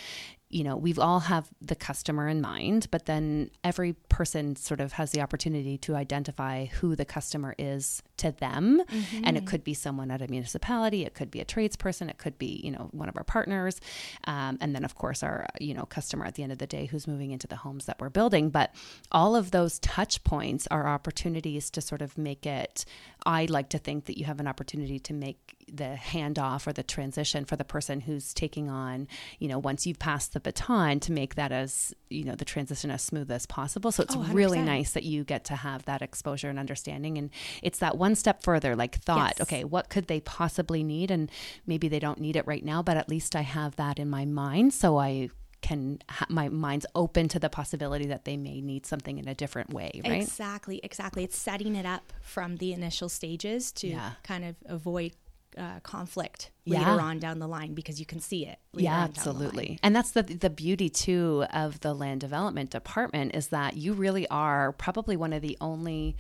you 0.54 0.64
know, 0.64 0.78
we've 0.78 1.00
all 1.00 1.22
have 1.22 1.50
the 1.62 1.76
customer 1.76 2.28
in 2.28 2.40
mind, 2.40 2.88
but 2.92 3.08
then 3.08 3.50
every 3.64 3.94
person 4.10 4.56
sort 4.56 4.80
of 4.80 4.94
has 4.94 5.12
the 5.12 5.20
opportunity 5.20 5.80
to 5.80 5.96
identify 5.96 6.66
who 6.66 6.96
the 6.96 7.06
customer 7.06 7.56
is 7.58 8.04
to 8.18 8.32
them. 8.32 8.84
Mm-hmm. 8.88 9.24
And 9.24 9.36
it 9.36 9.48
could 9.48 9.64
be 9.64 9.74
someone 9.74 10.12
at 10.12 10.22
a 10.22 10.28
municipality, 10.28 11.06
it 11.06 11.16
could 11.16 11.32
be 11.32 11.42
a 11.42 11.46
tradesperson, 11.46 12.08
it 12.08 12.20
could 12.20 12.38
be, 12.38 12.62
you 12.64 12.70
know, 12.70 12.90
one 12.92 13.10
of 13.10 13.18
our 13.18 13.24
partners. 13.24 13.82
Um, 14.26 14.60
and 14.62 14.76
then, 14.76 14.86
of 14.86 14.94
course, 14.94 15.24
our, 15.24 15.48
you 15.60 15.74
know, 15.74 15.86
customer 15.86 16.24
at 16.26 16.36
the 16.36 16.44
end 16.44 16.52
of 16.52 16.60
the 16.60 16.68
day 16.68 16.86
who's 16.86 17.08
moving 17.08 17.32
into 17.32 17.48
the 17.48 17.56
homes 17.56 17.86
that 17.86 18.00
we're 18.00 18.10
building. 18.10 18.52
But 18.52 18.76
all 19.12 19.36
of 19.36 19.50
those 19.50 19.80
touch 19.80 20.24
points 20.24 20.68
are 20.68 20.88
opportunities 20.88 21.72
to 21.72 21.82
sort 21.82 22.04
of 22.04 22.16
make 22.16 22.46
it, 22.46 22.86
I 23.26 23.46
like 23.46 23.70
to 23.70 23.80
think 23.80 24.06
that 24.06 24.20
you 24.20 24.26
have 24.26 24.40
an 24.40 24.48
opportunity 24.48 25.00
to 25.00 25.14
make 25.14 25.63
the 25.72 25.98
handoff 26.00 26.68
or 26.68 26.74
the 26.74 26.84
transition 26.84 27.46
for 27.46 27.56
the 27.56 27.64
person 27.64 28.02
who's 28.02 28.34
taking 28.34 28.70
on, 28.70 29.08
you 29.40 29.48
know, 29.48 29.60
once 29.60 29.86
you've 29.86 30.00
passed 30.00 30.34
the 30.34 30.40
baton 30.40 31.00
to 31.02 31.12
make 31.12 31.36
that 31.36 31.52
as, 31.52 31.94
you 32.10 32.24
know, 32.24 32.36
the 32.36 32.46
transition 32.46 32.92
as 32.92 33.02
smooth 33.02 33.32
as 33.32 33.46
possible. 33.46 33.92
So 33.92 34.04
it's 34.04 34.16
oh, 34.16 34.24
really 34.32 34.62
nice 34.62 34.92
that 34.92 35.04
you 35.04 35.24
get 35.24 35.46
to 35.46 35.56
have 35.56 35.86
that 35.86 36.02
exposure 36.02 36.50
and 36.50 36.60
understanding. 36.60 37.18
And 37.18 37.30
it's 37.62 37.80
that 37.80 37.98
one 37.98 38.16
step 38.16 38.44
further, 38.44 38.76
like 38.76 38.96
thought, 39.00 39.34
yes. 39.38 39.42
okay, 39.42 39.64
what 39.64 39.90
could 39.90 40.08
they 40.08 40.20
possibly 40.20 40.84
need? 40.84 41.12
And 41.12 41.32
maybe 41.66 41.88
they 41.88 42.00
don't 42.00 42.20
need 42.20 42.36
it 42.36 42.48
right 42.48 42.64
now, 42.64 42.82
but 42.82 42.98
at 42.98 43.10
least 43.10 43.36
I 43.36 43.42
have 43.42 43.76
that 43.78 44.00
in 44.00 44.10
my 44.10 44.26
mind. 44.26 44.74
So 44.74 44.98
I 44.98 45.30
can 45.64 45.98
ha- 46.10 46.28
my 46.30 46.50
mind's 46.50 46.86
open 46.94 47.28
to 47.30 47.40
the 47.40 47.50
possibility 47.50 48.06
that 48.08 48.26
they 48.26 48.38
may 48.38 48.62
need 48.62 48.86
something 48.86 49.18
in 49.18 49.28
a 49.28 49.34
different 49.34 49.74
way 49.74 49.90
right 50.04 50.22
exactly 50.22 50.80
exactly 50.84 51.24
it's 51.24 51.38
setting 51.38 51.76
it 51.76 51.86
up 51.86 52.14
from 52.22 52.58
the 52.58 52.74
initial 52.74 53.10
stages 53.10 53.72
to 53.72 53.88
yeah. 53.88 54.12
kind 54.24 54.44
of 54.44 54.56
avoid 54.66 55.14
uh, 55.58 55.80
conflict 55.82 56.52
yeah. 56.66 56.80
later 56.80 57.02
on 57.02 57.20
down 57.20 57.40
the 57.40 57.48
line 57.48 57.74
because 57.74 58.00
you 58.00 58.06
can 58.06 58.20
see 58.20 58.46
it. 58.46 58.60
yeah, 58.74 59.04
absolutely. 59.04 59.80
And 59.84 59.96
that's 59.96 60.12
the 60.12 60.24
the 60.24 60.50
beauty 60.50 60.90
too 60.90 61.46
of 61.54 61.80
the 61.82 61.94
land 61.94 62.22
development 62.22 62.70
department 62.70 63.36
is 63.36 63.48
that 63.48 63.78
you 63.78 63.94
really 63.94 64.28
are 64.30 64.72
probably 64.72 65.16
one 65.18 65.34
of 65.34 65.42
the 65.42 65.58
only 65.62 66.16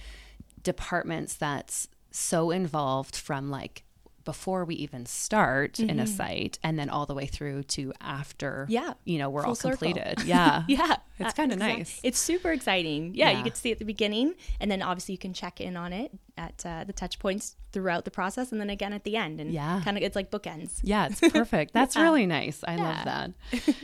departments 0.61 1.35
that's 1.35 1.87
so 2.11 2.51
involved 2.51 3.15
from 3.15 3.49
like 3.49 3.83
before 4.23 4.65
we 4.65 4.75
even 4.75 5.05
start 5.05 5.73
mm-hmm. 5.73 5.89
in 5.89 5.99
a 5.99 6.03
mm-hmm. 6.03 6.15
site 6.15 6.59
and 6.63 6.77
then 6.77 6.89
all 6.89 7.05
the 7.05 7.13
way 7.13 7.25
through 7.25 7.63
to 7.63 7.93
after 8.01 8.65
yeah 8.69 8.93
you 9.05 9.17
know 9.17 9.29
we're 9.29 9.43
Full 9.43 9.51
all 9.51 9.55
completed. 9.55 10.23
Yeah. 10.25 10.63
Yeah. 10.67 10.97
It's 11.19 11.33
kind 11.33 11.51
of 11.51 11.57
exactly. 11.57 11.79
nice. 11.79 11.99
it's 12.03 12.19
super 12.19 12.51
exciting. 12.51 13.13
Yeah, 13.13 13.29
yeah, 13.29 13.37
you 13.37 13.43
get 13.43 13.55
to 13.55 13.61
see 13.61 13.71
at 13.71 13.79
the 13.79 13.85
beginning 13.85 14.33
and 14.59 14.69
then 14.71 14.81
obviously 14.81 15.13
you 15.13 15.19
can 15.19 15.33
check 15.33 15.61
in 15.61 15.77
on 15.77 15.93
it 15.93 16.11
at 16.37 16.65
uh, 16.65 16.83
the 16.85 16.93
touch 16.93 17.19
points 17.19 17.55
throughout 17.71 18.05
the 18.05 18.11
process 18.11 18.51
and 18.51 18.59
then 18.59 18.69
again 18.69 18.93
at 18.93 19.03
the 19.03 19.15
end 19.15 19.39
and 19.39 19.51
yeah. 19.51 19.81
kind 19.83 19.97
of 19.97 20.03
it's 20.03 20.15
like 20.15 20.31
bookends. 20.31 20.79
Yeah 20.83 21.07
it's 21.07 21.19
perfect. 21.19 21.73
That's 21.73 21.95
yeah. 21.95 22.03
really 22.03 22.25
nice. 22.25 22.63
I 22.67 22.75
love 22.75 23.05
that. 23.05 23.31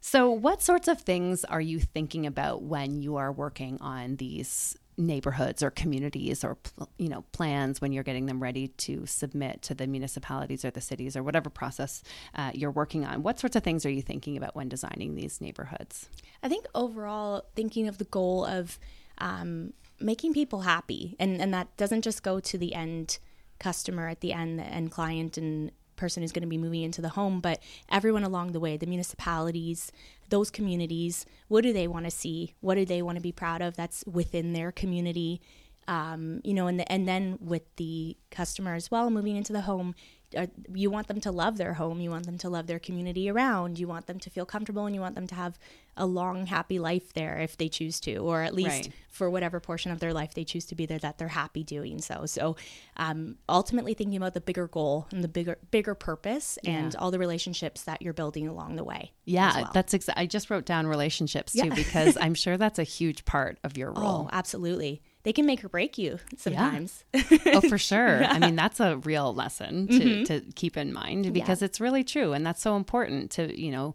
So 0.00 0.30
what 0.30 0.62
sorts 0.62 0.88
of 0.88 1.00
things 1.00 1.44
are 1.44 1.60
you 1.60 1.80
thinking 1.80 2.24
about 2.24 2.62
when 2.62 3.02
you 3.02 3.16
are 3.16 3.32
working 3.32 3.78
on 3.80 4.16
these 4.16 4.76
neighborhoods 4.98 5.62
or 5.62 5.70
communities 5.70 6.44
or 6.44 6.58
you 6.98 7.08
know 7.08 7.24
plans 7.32 7.80
when 7.80 7.92
you're 7.92 8.02
getting 8.02 8.26
them 8.26 8.42
ready 8.42 8.68
to 8.68 9.06
submit 9.06 9.62
to 9.62 9.74
the 9.74 9.86
municipalities 9.86 10.64
or 10.64 10.70
the 10.70 10.80
cities 10.80 11.16
or 11.16 11.22
whatever 11.22 11.48
process 11.48 12.02
uh, 12.34 12.50
you're 12.52 12.70
working 12.70 13.06
on. 13.06 13.22
What 13.22 13.38
sorts 13.38 13.56
of 13.56 13.62
things 13.62 13.86
are 13.86 13.90
you 13.90 14.02
thinking 14.02 14.36
about 14.36 14.56
when 14.56 14.68
designing 14.68 15.14
these 15.14 15.40
neighborhoods? 15.40 16.08
I 16.42 16.48
think 16.48 16.66
overall 16.74 17.44
thinking 17.54 17.86
of 17.88 17.98
the 17.98 18.04
goal 18.04 18.44
of 18.44 18.78
um, 19.18 19.72
making 20.00 20.34
people 20.34 20.62
happy 20.62 21.16
and 21.18 21.40
and 21.40 21.54
that 21.54 21.74
doesn't 21.76 22.02
just 22.02 22.22
go 22.22 22.40
to 22.40 22.58
the 22.58 22.74
end 22.74 23.18
customer 23.58 24.08
at 24.08 24.20
the 24.20 24.32
end 24.32 24.58
the 24.58 24.64
end 24.64 24.90
client 24.90 25.38
and 25.38 25.70
person 25.98 26.22
who's 26.22 26.32
going 26.32 26.42
to 26.42 26.48
be 26.48 26.56
moving 26.56 26.82
into 26.82 27.02
the 27.02 27.10
home, 27.10 27.40
but 27.40 27.62
everyone 27.90 28.24
along 28.24 28.52
the 28.52 28.60
way, 28.60 28.76
the 28.76 28.86
municipalities, 28.86 29.92
those 30.30 30.50
communities, 30.50 31.26
what 31.48 31.62
do 31.62 31.72
they 31.72 31.86
want 31.86 32.06
to 32.06 32.10
see? 32.10 32.54
What 32.60 32.76
do 32.76 32.84
they 32.84 33.02
want 33.02 33.16
to 33.16 33.22
be 33.22 33.32
proud 33.32 33.60
of 33.60 33.76
that's 33.76 34.04
within 34.06 34.52
their 34.52 34.72
community? 34.72 35.40
Um, 35.86 36.40
you 36.44 36.54
know, 36.54 36.66
and 36.66 36.80
the, 36.80 36.90
and 36.90 37.08
then 37.08 37.38
with 37.40 37.62
the 37.76 38.16
customer 38.30 38.74
as 38.74 38.90
well, 38.90 39.10
moving 39.10 39.36
into 39.36 39.52
the 39.52 39.62
home, 39.62 39.94
uh, 40.36 40.46
you 40.74 40.90
want 40.90 41.06
them 41.08 41.20
to 41.20 41.30
love 41.30 41.56
their 41.56 41.74
home 41.74 42.00
you 42.00 42.10
want 42.10 42.26
them 42.26 42.36
to 42.36 42.48
love 42.48 42.66
their 42.66 42.78
community 42.78 43.30
around 43.30 43.78
you 43.78 43.88
want 43.88 44.06
them 44.06 44.18
to 44.18 44.28
feel 44.28 44.44
comfortable 44.44 44.84
and 44.84 44.94
you 44.94 45.00
want 45.00 45.14
them 45.14 45.26
to 45.26 45.34
have 45.34 45.58
a 45.96 46.04
long 46.04 46.46
happy 46.46 46.78
life 46.78 47.12
there 47.14 47.38
if 47.38 47.56
they 47.56 47.68
choose 47.68 47.98
to 47.98 48.16
or 48.16 48.42
at 48.42 48.54
least 48.54 48.68
right. 48.68 48.90
for 49.08 49.30
whatever 49.30 49.58
portion 49.58 49.90
of 49.90 50.00
their 50.00 50.12
life 50.12 50.34
they 50.34 50.44
choose 50.44 50.66
to 50.66 50.74
be 50.74 50.86
there 50.86 50.98
that 50.98 51.18
they're 51.18 51.28
happy 51.28 51.64
doing 51.64 52.00
so 52.00 52.26
so 52.26 52.56
um, 52.96 53.36
ultimately 53.48 53.94
thinking 53.94 54.16
about 54.16 54.34
the 54.34 54.40
bigger 54.40 54.68
goal 54.68 55.06
and 55.10 55.24
the 55.24 55.28
bigger 55.28 55.58
bigger 55.70 55.94
purpose 55.94 56.58
yeah. 56.62 56.72
and 56.72 56.96
all 56.96 57.10
the 57.10 57.18
relationships 57.18 57.82
that 57.84 58.02
you're 58.02 58.12
building 58.12 58.46
along 58.46 58.76
the 58.76 58.84
way 58.84 59.12
yeah 59.24 59.62
well. 59.62 59.70
that's 59.72 59.94
exactly 59.94 60.22
i 60.22 60.26
just 60.26 60.50
wrote 60.50 60.66
down 60.66 60.86
relationships 60.86 61.52
too 61.52 61.66
yeah. 61.66 61.74
because 61.74 62.16
i'm 62.20 62.34
sure 62.34 62.56
that's 62.56 62.78
a 62.78 62.84
huge 62.84 63.24
part 63.24 63.58
of 63.64 63.76
your 63.76 63.92
role 63.92 64.26
oh 64.26 64.28
absolutely 64.32 65.02
they 65.28 65.32
can 65.34 65.44
make 65.44 65.62
or 65.62 65.68
break 65.68 65.98
you 65.98 66.18
sometimes. 66.38 67.04
Yeah. 67.12 67.22
oh, 67.48 67.60
for 67.60 67.76
sure. 67.90 68.22
Yeah. 68.22 68.32
I 68.32 68.38
mean, 68.38 68.56
that's 68.56 68.80
a 68.80 68.96
real 68.96 69.34
lesson 69.34 69.86
to, 69.88 69.92
mm-hmm. 69.92 70.22
to 70.24 70.40
keep 70.54 70.78
in 70.78 70.90
mind 70.90 71.34
because 71.34 71.60
yeah. 71.60 71.66
it's 71.66 71.82
really 71.82 72.02
true. 72.02 72.32
And 72.32 72.46
that's 72.46 72.62
so 72.62 72.76
important 72.76 73.30
to, 73.32 73.60
you 73.60 73.70
know, 73.70 73.94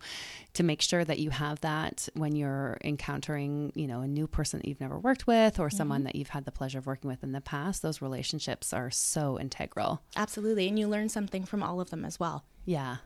to 0.54 0.62
make 0.62 0.84
sure 0.84 1.04
that 1.04 1.18
you 1.18 1.32
have 1.32 1.60
that 1.62 2.08
when 2.14 2.36
you're 2.36 2.78
encountering, 2.84 3.72
you 3.74 3.88
know, 3.88 4.02
a 4.02 4.08
new 4.08 4.28
person 4.28 4.60
that 4.60 4.68
you've 4.68 4.80
never 4.80 5.00
worked 5.00 5.26
with 5.26 5.60
or 5.60 5.72
someone 5.72 6.02
mm-hmm. 6.02 6.06
that 6.06 6.16
you've 6.18 6.30
had 6.30 6.46
the 6.46 6.52
pleasure 6.52 6.78
of 6.78 6.86
working 6.86 7.10
with 7.10 7.24
in 7.24 7.32
the 7.32 7.42
past. 7.42 7.82
Those 7.82 8.00
relationships 8.00 8.72
are 8.72 8.92
so 8.92 9.40
integral. 9.40 10.04
Absolutely. 10.16 10.68
And 10.68 10.78
you 10.78 10.88
learn 10.88 11.10
something 11.10 11.46
from 11.46 11.64
all 11.64 11.82
of 11.82 11.90
them 11.90 12.06
as 12.06 12.20
well. 12.20 12.46
Yeah. 12.64 12.98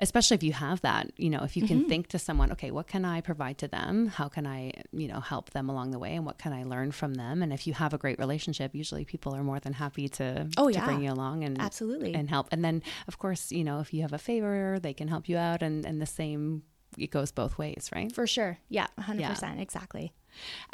Especially 0.00 0.34
if 0.34 0.42
you 0.42 0.52
have 0.52 0.80
that 0.80 1.10
you 1.16 1.30
know 1.30 1.42
if 1.44 1.56
you 1.56 1.66
can 1.66 1.80
mm-hmm. 1.80 1.88
think 1.88 2.08
to 2.08 2.18
someone 2.18 2.50
okay 2.50 2.70
what 2.70 2.86
can 2.86 3.04
i 3.04 3.20
provide 3.20 3.58
to 3.58 3.68
them? 3.68 4.06
How 4.08 4.28
can 4.28 4.46
i 4.46 4.72
you 4.92 5.08
know 5.08 5.20
help 5.20 5.50
them 5.50 5.68
along 5.68 5.90
the 5.90 5.98
way? 5.98 6.14
And 6.14 6.26
what 6.26 6.38
can 6.38 6.52
i 6.52 6.64
learn 6.64 6.92
from 6.92 7.14
them? 7.14 7.42
And 7.42 7.52
if 7.52 7.66
you 7.66 7.74
have 7.74 7.94
a 7.94 7.98
great 7.98 8.18
relationship 8.18 8.74
usually 8.74 9.04
people 9.04 9.34
are 9.34 9.44
more 9.44 9.60
than 9.60 9.72
happy 9.72 10.08
to, 10.08 10.48
oh, 10.56 10.68
to 10.68 10.74
yeah. 10.74 10.84
bring 10.84 11.02
you 11.02 11.12
along 11.12 11.44
and 11.44 11.60
absolutely. 11.60 12.14
and 12.14 12.28
help. 12.28 12.48
And 12.50 12.64
then 12.64 12.82
of 13.08 13.18
course 13.18 13.52
you 13.52 13.64
know 13.64 13.80
if 13.80 13.94
you 13.94 14.02
have 14.02 14.12
a 14.12 14.18
favor 14.18 14.78
they 14.80 14.94
can 14.94 15.08
help 15.08 15.28
you 15.28 15.36
out 15.36 15.62
and 15.62 15.84
and 15.84 16.00
the 16.00 16.06
same 16.06 16.62
it 16.98 17.10
goes 17.10 17.32
both 17.32 17.58
ways 17.58 17.90
right? 17.94 18.12
For 18.12 18.26
sure. 18.26 18.58
Yeah 18.68 18.86
100% 18.98 19.20
yeah. 19.20 19.54
exactly 19.58 20.12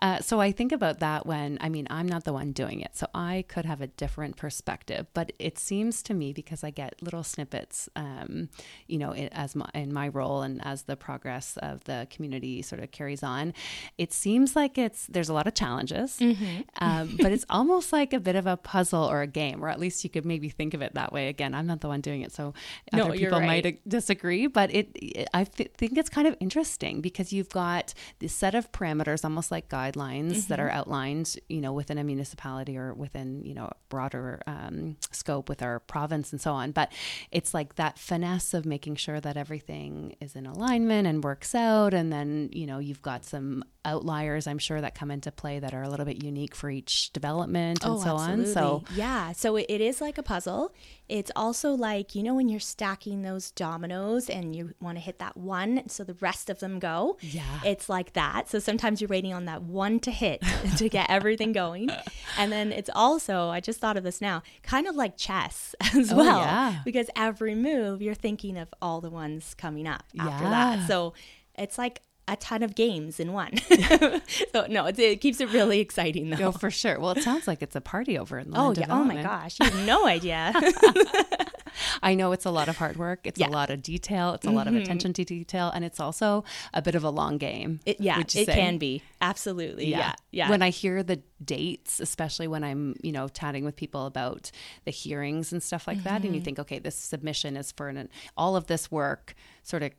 uh, 0.01 0.21
so 0.21 0.41
I 0.41 0.53
think 0.53 0.73
about 0.73 1.01
that 1.01 1.27
when, 1.27 1.59
I 1.61 1.69
mean, 1.69 1.87
I'm 1.91 2.07
not 2.07 2.25
the 2.25 2.33
one 2.33 2.53
doing 2.53 2.81
it. 2.81 2.97
So 2.97 3.07
I 3.15 3.45
could 3.49 3.65
have 3.65 3.81
a 3.81 3.87
different 3.87 4.37
perspective. 4.37 5.07
But 5.15 5.33
it 5.39 5.59
seems 5.59 6.03
to 6.05 6.15
me, 6.15 6.33
because 6.33 6.65
I 6.65 6.71
get 6.71 7.03
little 7.03 7.23
snippets, 7.23 7.89
um, 7.97 8.49
you 8.87 8.99
know, 8.99 9.13
it, 9.13 9.31
as 9.33 9.55
my, 9.55 9.69
in 9.75 9.93
my 9.93 10.09
role 10.09 10.43
and 10.43 10.65
as 10.65 10.83
the 10.83 10.97
progress 10.97 11.57
of 11.59 11.85
the 11.85 12.07
community 12.11 12.63
sort 12.63 12.83
of 12.83 12.91
carries 12.91 13.23
on, 13.23 13.53
it 13.99 14.13
seems 14.13 14.57
like 14.57 14.79
it's, 14.79 15.07
there's 15.07 15.29
a 15.29 15.35
lot 15.35 15.47
of 15.47 15.55
challenges, 15.55 16.19
mm-hmm. 16.19 16.63
um, 16.79 17.17
but 17.21 17.33
it's 17.33 17.45
almost 17.51 17.93
like 17.93 18.13
a 18.13 18.21
bit 18.21 18.37
of 18.37 18.47
a 18.47 18.57
puzzle 18.57 19.05
or 19.05 19.23
a 19.23 19.27
game, 19.27 19.63
or 19.63 19.69
at 19.69 19.79
least 19.79 20.05
you 20.05 20.11
could 20.11 20.25
maybe 20.25 20.49
think 20.49 20.75
of 20.75 20.83
it 20.83 20.95
that 20.95 21.13
way. 21.13 21.29
Again, 21.29 21.55
I'm 21.55 21.67
not 21.67 21.81
the 21.81 21.89
one 21.89 22.01
doing 22.01 22.23
it. 22.23 22.33
So 22.33 22.55
no, 22.93 23.07
other 23.07 23.17
people 23.17 23.41
right. 23.41 23.65
might 23.65 23.89
disagree, 23.89 24.47
but 24.47 24.73
it, 24.75 24.91
it 24.95 25.29
I 25.35 25.45
th- 25.45 25.73
think 25.77 25.97
it's 25.97 26.09
kind 26.09 26.27
of 26.27 26.37
interesting 26.41 27.01
because 27.01 27.33
you've 27.33 27.49
got 27.51 27.95
this 28.19 28.33
set 28.33 28.55
of 28.55 28.71
parameters 28.73 29.25
almost 29.25 29.50
like 29.51 29.69
guidelines 29.69 30.33
mm-hmm. 30.33 30.49
that 30.49 30.61
are 30.61 30.71
outlined, 30.71 31.37
you 31.49 31.61
know, 31.61 31.73
within 31.73 31.99
a 31.99 32.05
municipality 32.05 32.77
or 32.77 32.95
within, 32.95 33.45
you 33.45 33.55
know, 33.55 33.65
a 33.65 33.77
broader 33.89 34.43
um, 34.47 34.97
scope 35.11 35.49
with 35.49 35.63
our 35.63 35.81
province 35.81 36.33
and 36.33 36.41
so 36.41 36.53
on. 36.53 36.73
But 36.73 36.93
it's 37.31 37.55
like 37.55 37.77
that 37.77 37.99
finesse 37.99 38.55
of 38.55 38.65
making 38.65 38.97
sure 38.97 39.21
that 39.21 39.37
everything 39.37 40.17
is 40.21 40.37
in 40.37 40.47
alignment 40.47 41.07
and 41.07 41.23
works 41.23 41.55
out. 41.55 41.95
And 41.95 42.13
then, 42.13 42.51
you 42.53 42.67
know, 42.67 42.79
you've 42.79 43.03
got 43.03 43.25
some 43.25 43.65
outliers, 43.85 44.47
I'm 44.47 44.59
sure, 44.59 44.81
that 44.81 44.95
come 44.95 45.11
into 45.11 45.33
play 45.33 45.59
that 45.59 45.75
are 45.75 45.83
a 45.83 45.89
little 45.89 46.07
bit 46.07 46.23
unique 46.23 46.55
for 46.55 46.71
each 46.71 47.13
development 47.13 47.85
and 47.85 47.95
oh, 47.95 47.99
so 47.99 48.15
absolutely. 48.15 48.45
on. 48.45 48.53
So, 48.53 48.85
yeah. 48.95 49.33
So 49.33 49.57
it 49.57 49.69
is 49.69 50.01
like 50.01 50.19
a 50.19 50.23
puzzle. 50.23 50.73
It's 51.09 51.31
also 51.35 51.73
like, 51.73 52.15
you 52.15 52.23
know, 52.23 52.35
when 52.35 52.49
you're 52.49 52.61
stacking 52.61 53.23
those 53.23 53.51
dominoes 53.51 54.31
and 54.31 54.55
you 54.55 54.75
want 54.81 54.99
to 54.99 55.03
hit 55.03 55.19
that 55.19 55.37
one 55.37 55.89
so 55.89 56.05
the 56.05 56.15
rest 56.15 56.51
of 56.51 56.61
them 56.61 56.79
go. 56.79 57.17
Yeah. 57.21 57.61
It's 57.65 57.89
like 57.89 58.13
that. 58.13 58.49
So 58.49 58.59
sometimes 58.59 59.01
you're 59.01 59.09
waiting 59.09 59.33
on 59.33 59.47
that 59.47 59.63
one 59.63 59.99
to 60.01 60.11
hit 60.11 60.43
to 60.77 60.89
get 60.89 61.11
everything 61.11 61.53
going. 61.53 61.91
And 62.39 62.53
then 62.53 62.73
it's 62.73 62.91
also, 62.95 63.49
I 63.49 63.61
just 63.61 63.81
thought 63.81 63.97
of 63.97 64.05
this 64.05 64.21
now, 64.21 64.43
kind 64.63 64.87
of 64.87 64.95
like 64.95 65.17
chess 65.17 65.75
as 65.95 66.13
oh, 66.13 66.17
well. 66.17 66.41
Yeah. 66.41 66.81
Because 66.85 67.09
every 67.17 67.55
move 67.55 68.03
you're 68.03 68.15
thinking 68.15 68.57
of 68.57 68.69
all 68.81 69.01
the 69.01 69.11
ones 69.11 69.55
coming 69.55 69.89
up 69.89 70.05
after 70.19 70.45
yeah. 70.45 70.51
that. 70.51 70.87
So 70.87 71.15
it's 71.57 71.77
like 71.77 72.03
a 72.31 72.37
ton 72.37 72.63
of 72.63 72.75
games 72.77 73.19
in 73.19 73.33
one. 73.33 73.57
so 74.53 74.67
no, 74.69 74.87
it, 74.87 74.99
it, 74.99 75.21
keeps 75.21 75.41
it 75.41 75.51
really 75.53 75.81
exciting 75.81 76.31
though. 76.31 76.37
No, 76.37 76.53
for 76.53 76.71
sure. 76.71 76.99
Well, 77.01 77.11
it 77.11 77.23
sounds 77.23 77.49
like 77.49 77.61
it's 77.61 77.75
a 77.75 77.81
party 77.81 78.17
over 78.17 78.39
in 78.39 78.53
the 78.53 78.59
Oh 78.59 78.73
yeah. 78.73 78.87
Oh 78.89 79.03
my 79.03 79.21
gosh, 79.21 79.59
you 79.59 79.67
have 79.67 79.85
no 79.85 80.07
idea. 80.07 80.53
I 82.03 82.15
know 82.15 82.33
it's 82.33 82.45
a 82.45 82.51
lot 82.51 82.69
of 82.69 82.77
hard 82.77 82.97
work. 82.97 83.21
It's 83.25 83.41
yeah. 83.41 83.49
a 83.49 83.51
lot 83.51 83.71
of 83.71 83.83
detail. 83.83 84.35
It's 84.35 84.45
a 84.45 84.49
mm-hmm. 84.49 84.57
lot 84.57 84.67
of 84.69 84.75
mm-hmm. 84.75 84.83
attention 84.83 85.13
to 85.15 85.25
detail, 85.25 85.71
and 85.75 85.85
it's 85.85 85.99
also 85.99 86.45
a 86.73 86.81
bit 86.81 86.95
of 86.95 87.03
a 87.03 87.11
long 87.11 87.37
game. 87.37 87.81
It, 87.85 88.01
yeah, 88.01 88.21
it 88.21 88.31
say? 88.31 88.45
can 88.45 88.79
be 88.79 89.03
absolutely. 89.21 89.89
Yeah. 89.89 89.99
yeah, 89.99 90.15
yeah. 90.31 90.51
When 90.51 90.63
I 90.63 90.71
hear 90.71 91.03
the 91.03 91.21
dates, 91.45 91.99
especially 91.99 92.47
when 92.47 92.63
I'm 92.63 92.95
you 93.03 93.11
know 93.11 93.29
chatting 93.29 93.65
with 93.65 93.75
people 93.75 94.07
about 94.07 94.53
the 94.85 94.93
hearings 94.93 95.53
and 95.53 95.63
stuff 95.63 95.89
like 95.89 95.99
mm-hmm. 95.99 96.05
that, 96.05 96.23
and 96.23 96.27
you 96.27 96.41
mm-hmm. 96.41 96.45
think, 96.45 96.59
okay, 96.61 96.79
this 96.79 96.97
submission 96.97 97.57
is 97.57 97.73
for 97.73 97.89
an 97.89 98.09
all 98.37 98.55
of 98.55 98.69
this 98.69 98.91
work 98.91 99.35
sort 99.63 99.83
of 99.83 99.91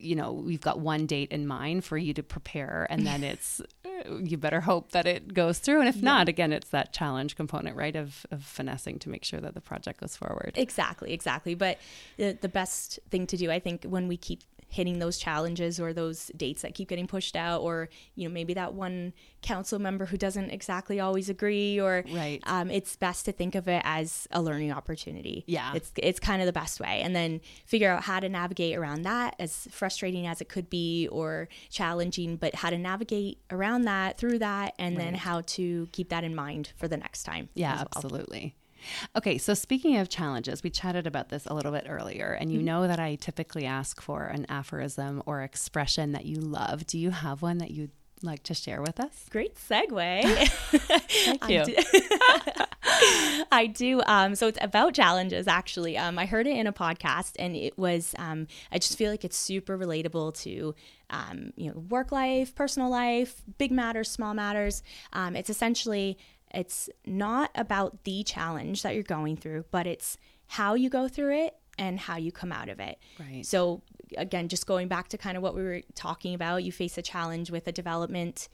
you 0.00 0.16
know, 0.16 0.32
we've 0.32 0.60
got 0.60 0.80
one 0.80 1.06
date 1.06 1.30
in 1.30 1.46
mind 1.46 1.84
for 1.84 1.96
you 1.96 2.14
to 2.14 2.22
prepare, 2.22 2.86
and 2.90 3.06
then 3.06 3.22
it's 3.32 3.60
uh, 3.84 4.16
you 4.16 4.36
better 4.36 4.60
hope 4.60 4.92
that 4.92 5.06
it 5.06 5.34
goes 5.34 5.58
through. 5.58 5.80
And 5.80 5.88
if 5.88 5.96
yeah. 5.96 6.04
not, 6.04 6.28
again, 6.28 6.52
it's 6.52 6.70
that 6.70 6.92
challenge 6.92 7.36
component, 7.36 7.76
right, 7.76 7.96
of, 7.96 8.26
of 8.30 8.42
finessing 8.44 8.98
to 9.00 9.08
make 9.08 9.24
sure 9.24 9.40
that 9.40 9.54
the 9.54 9.60
project 9.60 10.00
goes 10.00 10.16
forward. 10.16 10.52
Exactly, 10.56 11.12
exactly. 11.12 11.54
But 11.54 11.78
the, 12.16 12.36
the 12.40 12.48
best 12.48 12.98
thing 13.10 13.26
to 13.28 13.36
do, 13.36 13.50
I 13.50 13.60
think, 13.60 13.84
when 13.84 14.08
we 14.08 14.16
keep 14.16 14.40
hitting 14.70 14.98
those 14.98 15.18
challenges 15.18 15.78
or 15.80 15.92
those 15.92 16.30
dates 16.36 16.62
that 16.62 16.74
keep 16.74 16.88
getting 16.88 17.06
pushed 17.06 17.36
out 17.36 17.60
or 17.60 17.88
you 18.14 18.26
know 18.26 18.32
maybe 18.32 18.54
that 18.54 18.74
one 18.74 19.12
council 19.42 19.78
member 19.78 20.06
who 20.06 20.16
doesn't 20.16 20.50
exactly 20.50 21.00
always 21.00 21.28
agree 21.28 21.80
or 21.80 22.04
right. 22.12 22.40
um, 22.44 22.70
it's 22.70 22.96
best 22.96 23.24
to 23.24 23.32
think 23.32 23.54
of 23.54 23.68
it 23.68 23.82
as 23.84 24.28
a 24.30 24.40
learning 24.40 24.72
opportunity. 24.72 25.44
Yeah. 25.46 25.72
It's 25.74 25.92
it's 25.96 26.20
kind 26.20 26.40
of 26.40 26.46
the 26.46 26.52
best 26.52 26.80
way. 26.80 27.00
And 27.02 27.14
then 27.14 27.40
figure 27.64 27.90
out 27.90 28.04
how 28.04 28.20
to 28.20 28.28
navigate 28.28 28.76
around 28.76 29.02
that 29.02 29.34
as 29.38 29.68
frustrating 29.70 30.26
as 30.26 30.40
it 30.40 30.48
could 30.48 30.70
be 30.70 31.08
or 31.08 31.48
challenging 31.70 32.36
but 32.36 32.54
how 32.54 32.70
to 32.70 32.78
navigate 32.78 33.38
around 33.50 33.82
that 33.82 34.18
through 34.18 34.38
that 34.38 34.74
and 34.78 34.96
right. 34.96 35.04
then 35.04 35.14
how 35.14 35.42
to 35.42 35.88
keep 35.92 36.08
that 36.10 36.24
in 36.24 36.34
mind 36.34 36.72
for 36.76 36.88
the 36.88 36.96
next 36.96 37.24
time 37.24 37.48
yeah 37.54 37.76
well. 37.76 37.88
absolutely 37.94 38.54
Okay, 39.16 39.38
so 39.38 39.54
speaking 39.54 39.96
of 39.96 40.08
challenges, 40.08 40.62
we 40.62 40.70
chatted 40.70 41.06
about 41.06 41.28
this 41.28 41.46
a 41.46 41.54
little 41.54 41.72
bit 41.72 41.86
earlier, 41.88 42.32
and 42.32 42.50
you 42.50 42.58
mm-hmm. 42.58 42.66
know 42.66 42.88
that 42.88 43.00
I 43.00 43.16
typically 43.16 43.66
ask 43.66 44.00
for 44.00 44.26
an 44.26 44.46
aphorism 44.48 45.22
or 45.26 45.42
expression 45.42 46.12
that 46.12 46.24
you 46.24 46.36
love. 46.36 46.86
Do 46.86 46.98
you 46.98 47.10
have 47.10 47.42
one 47.42 47.58
that 47.58 47.70
you'd 47.70 47.90
like 48.22 48.42
to 48.44 48.54
share 48.54 48.80
with 48.82 49.00
us? 49.00 49.26
Great 49.30 49.54
segue. 49.56 50.48
Thank 50.48 51.48
you. 51.48 51.60
I 51.60 51.64
do. 51.64 52.64
I 53.52 53.66
do. 53.66 54.02
Um, 54.06 54.34
so 54.34 54.48
it's 54.48 54.58
about 54.60 54.94
challenges, 54.94 55.48
actually. 55.48 55.96
Um, 55.96 56.18
I 56.18 56.26
heard 56.26 56.46
it 56.46 56.56
in 56.56 56.66
a 56.66 56.72
podcast, 56.72 57.32
and 57.38 57.56
it 57.56 57.78
was. 57.78 58.14
Um, 58.18 58.46
I 58.70 58.78
just 58.78 58.96
feel 58.98 59.10
like 59.10 59.24
it's 59.24 59.36
super 59.36 59.78
relatable 59.78 60.34
to, 60.42 60.74
um, 61.10 61.52
you 61.56 61.70
know, 61.70 61.78
work 61.88 62.12
life, 62.12 62.54
personal 62.54 62.90
life, 62.90 63.42
big 63.58 63.72
matters, 63.72 64.10
small 64.10 64.34
matters. 64.34 64.82
Um, 65.12 65.36
it's 65.36 65.50
essentially 65.50 66.18
it's 66.54 66.88
not 67.06 67.50
about 67.54 68.04
the 68.04 68.22
challenge 68.24 68.82
that 68.82 68.94
you're 68.94 69.02
going 69.02 69.36
through, 69.36 69.64
but 69.70 69.86
it's 69.86 70.18
how 70.48 70.74
you 70.74 70.90
go 70.90 71.08
through 71.08 71.36
it 71.44 71.56
and 71.78 71.98
how 71.98 72.16
you 72.16 72.32
come 72.32 72.52
out 72.52 72.68
of 72.68 72.80
it. 72.80 72.98
Right. 73.18 73.44
So 73.44 73.82
again, 74.16 74.48
just 74.48 74.66
going 74.66 74.88
back 74.88 75.08
to 75.08 75.18
kind 75.18 75.36
of 75.36 75.42
what 75.42 75.54
we 75.54 75.62
were 75.62 75.82
talking 75.94 76.34
about, 76.34 76.64
you 76.64 76.72
face 76.72 76.98
a 76.98 77.02
challenge 77.02 77.50
with 77.50 77.66
a 77.66 77.72
development 77.72 78.48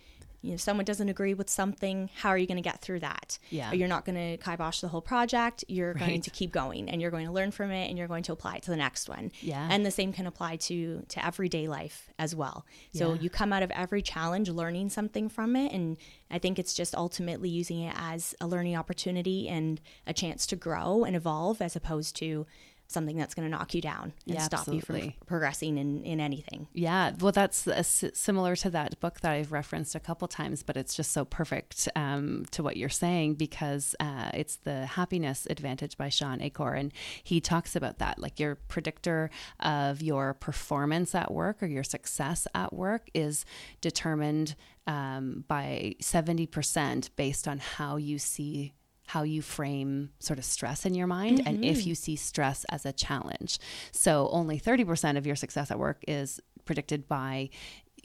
you 0.47 0.53
know 0.53 0.57
someone 0.57 0.85
doesn't 0.85 1.09
agree 1.09 1.35
with 1.35 1.51
something 1.51 2.09
how 2.15 2.29
are 2.29 2.39
you 2.39 2.47
going 2.47 2.57
to 2.57 2.63
get 2.63 2.81
through 2.81 3.01
that? 3.01 3.39
Yeah. 3.51 3.73
You're 3.73 3.89
not 3.89 4.05
going 4.05 4.17
to 4.17 4.43
kibosh 4.43 4.81
the 4.81 4.89
whole 4.89 5.03
project 5.03 5.65
you're 5.69 5.93
right. 5.95 5.99
going 5.99 6.23
to 6.23 6.31
keep 6.31 6.53
going 6.53 6.89
and 6.89 7.03
you're 7.03 7.11
going 7.11 7.27
to 7.27 7.33
learn 7.33 7.51
from 7.51 7.71
it 7.71 7.89
and 7.89 7.99
you're 7.99 8.09
going 8.09 8.23
to 8.25 8.33
apply 8.33 8.57
it 8.57 8.63
to 8.63 8.71
the 8.71 8.77
next 8.77 9.09
one. 9.09 9.33
Yeah. 9.41 9.67
And 9.71 9.85
the 9.85 9.91
same 9.91 10.13
can 10.13 10.27
apply 10.27 10.57
to 10.57 11.05
to 11.09 11.27
everyday 11.27 11.69
life 11.69 12.09
as 12.19 12.35
well. 12.35 12.65
So 12.95 13.15
yeah. 13.15 13.21
you 13.21 13.31
come 13.31 13.53
out 13.53 13.63
of 13.63 13.71
every 13.73 14.03
challenge 14.03 14.49
learning 14.49 14.89
something 14.91 15.29
from 15.29 15.57
it 15.57 15.73
and 15.73 15.97
i 16.31 16.39
think 16.39 16.59
it's 16.59 16.75
just 16.75 16.95
ultimately 16.95 17.49
using 17.49 17.81
it 17.81 17.95
as 17.97 18.35
a 18.41 18.47
learning 18.47 18.77
opportunity 18.77 19.49
and 19.49 19.81
a 20.07 20.13
chance 20.13 20.47
to 20.47 20.57
grow 20.57 21.05
and 21.05 21.17
evolve 21.17 21.61
as 21.61 21.77
opposed 21.77 22.17
to 22.17 22.47
something 22.89 23.17
that's 23.17 23.35
going 23.35 23.49
to 23.49 23.51
knock 23.51 23.75
you 23.75 23.81
down 23.81 24.13
and 24.27 24.35
yeah, 24.37 24.43
stop 24.43 24.61
absolutely. 24.61 25.01
you 25.01 25.11
from 25.11 25.27
progressing 25.27 25.79
in, 25.79 26.05
in 26.05 26.21
anything. 26.21 26.69
Yeah, 26.73 27.13
well, 27.21 27.33
that's 27.33 27.69
similar 28.15 28.57
to 28.57 28.71
that 28.71 28.99
book 29.01 29.21
that 29.21 29.33
I've 29.33 29.53
referenced 29.53 29.95
a 29.95 30.01
couple 30.01 30.29
times, 30.29 30.63
but 30.63 30.77
it's 30.77 30.95
just 30.95 31.13
so 31.13 31.25
perfect 31.25 31.89
um, 31.97 32.45
to 32.53 32.63
what 32.63 32.77
you're 32.77 32.89
saying 32.89 33.35
because 33.35 33.95
uh, 34.01 34.31
it's 34.35 34.57
the 34.57 34.87
happiness 34.87 35.47
advantage 35.51 35.97
by 35.97 36.09
Shawn 36.09 36.41
Achor, 36.41 36.75
and 36.75 36.93
he 37.23 37.41
talks 37.41 37.77
about 37.77 37.99
that, 37.99 38.19
like 38.19 38.39
your 38.39 38.55
predictor 38.55 39.31
of 39.61 40.03
your 40.03 40.35
performance 40.35 41.15
at 41.15 41.33
work 41.33 41.63
or 41.63 41.67
your 41.67 41.85
success 41.85 42.47
at 42.55 42.73
work 42.73 43.09
is 43.15 43.45
determined 43.81 44.55
um, 44.87 45.45
by 45.49 45.95
70% 46.01 47.11
based 47.17 47.49
on 47.49 47.59
how 47.59 47.97
you 47.97 48.19
see 48.19 48.73
how 49.07 49.23
you 49.23 49.43
frame 49.43 50.11
sort 50.19 50.39
of 50.39 50.45
stress 50.45 50.85
in 50.85 50.95
your 50.95 51.07
mind 51.07 51.39
mm-hmm. 51.39 51.49
and 51.49 51.65
if 51.65 51.79
mm-hmm. 51.79 51.89
you 51.91 51.95
see 51.95 52.17
stress 52.17 52.65
as 52.71 52.85
a 52.85 52.93
challenge. 52.93 53.59
So 53.93 54.29
only 54.31 54.59
30% 54.59 55.17
of 55.17 55.27
your 55.27 55.37
success 55.37 55.71
at 55.71 55.79
work 55.79 56.03
is 56.07 56.41
predicted 56.65 57.09
by 57.09 57.51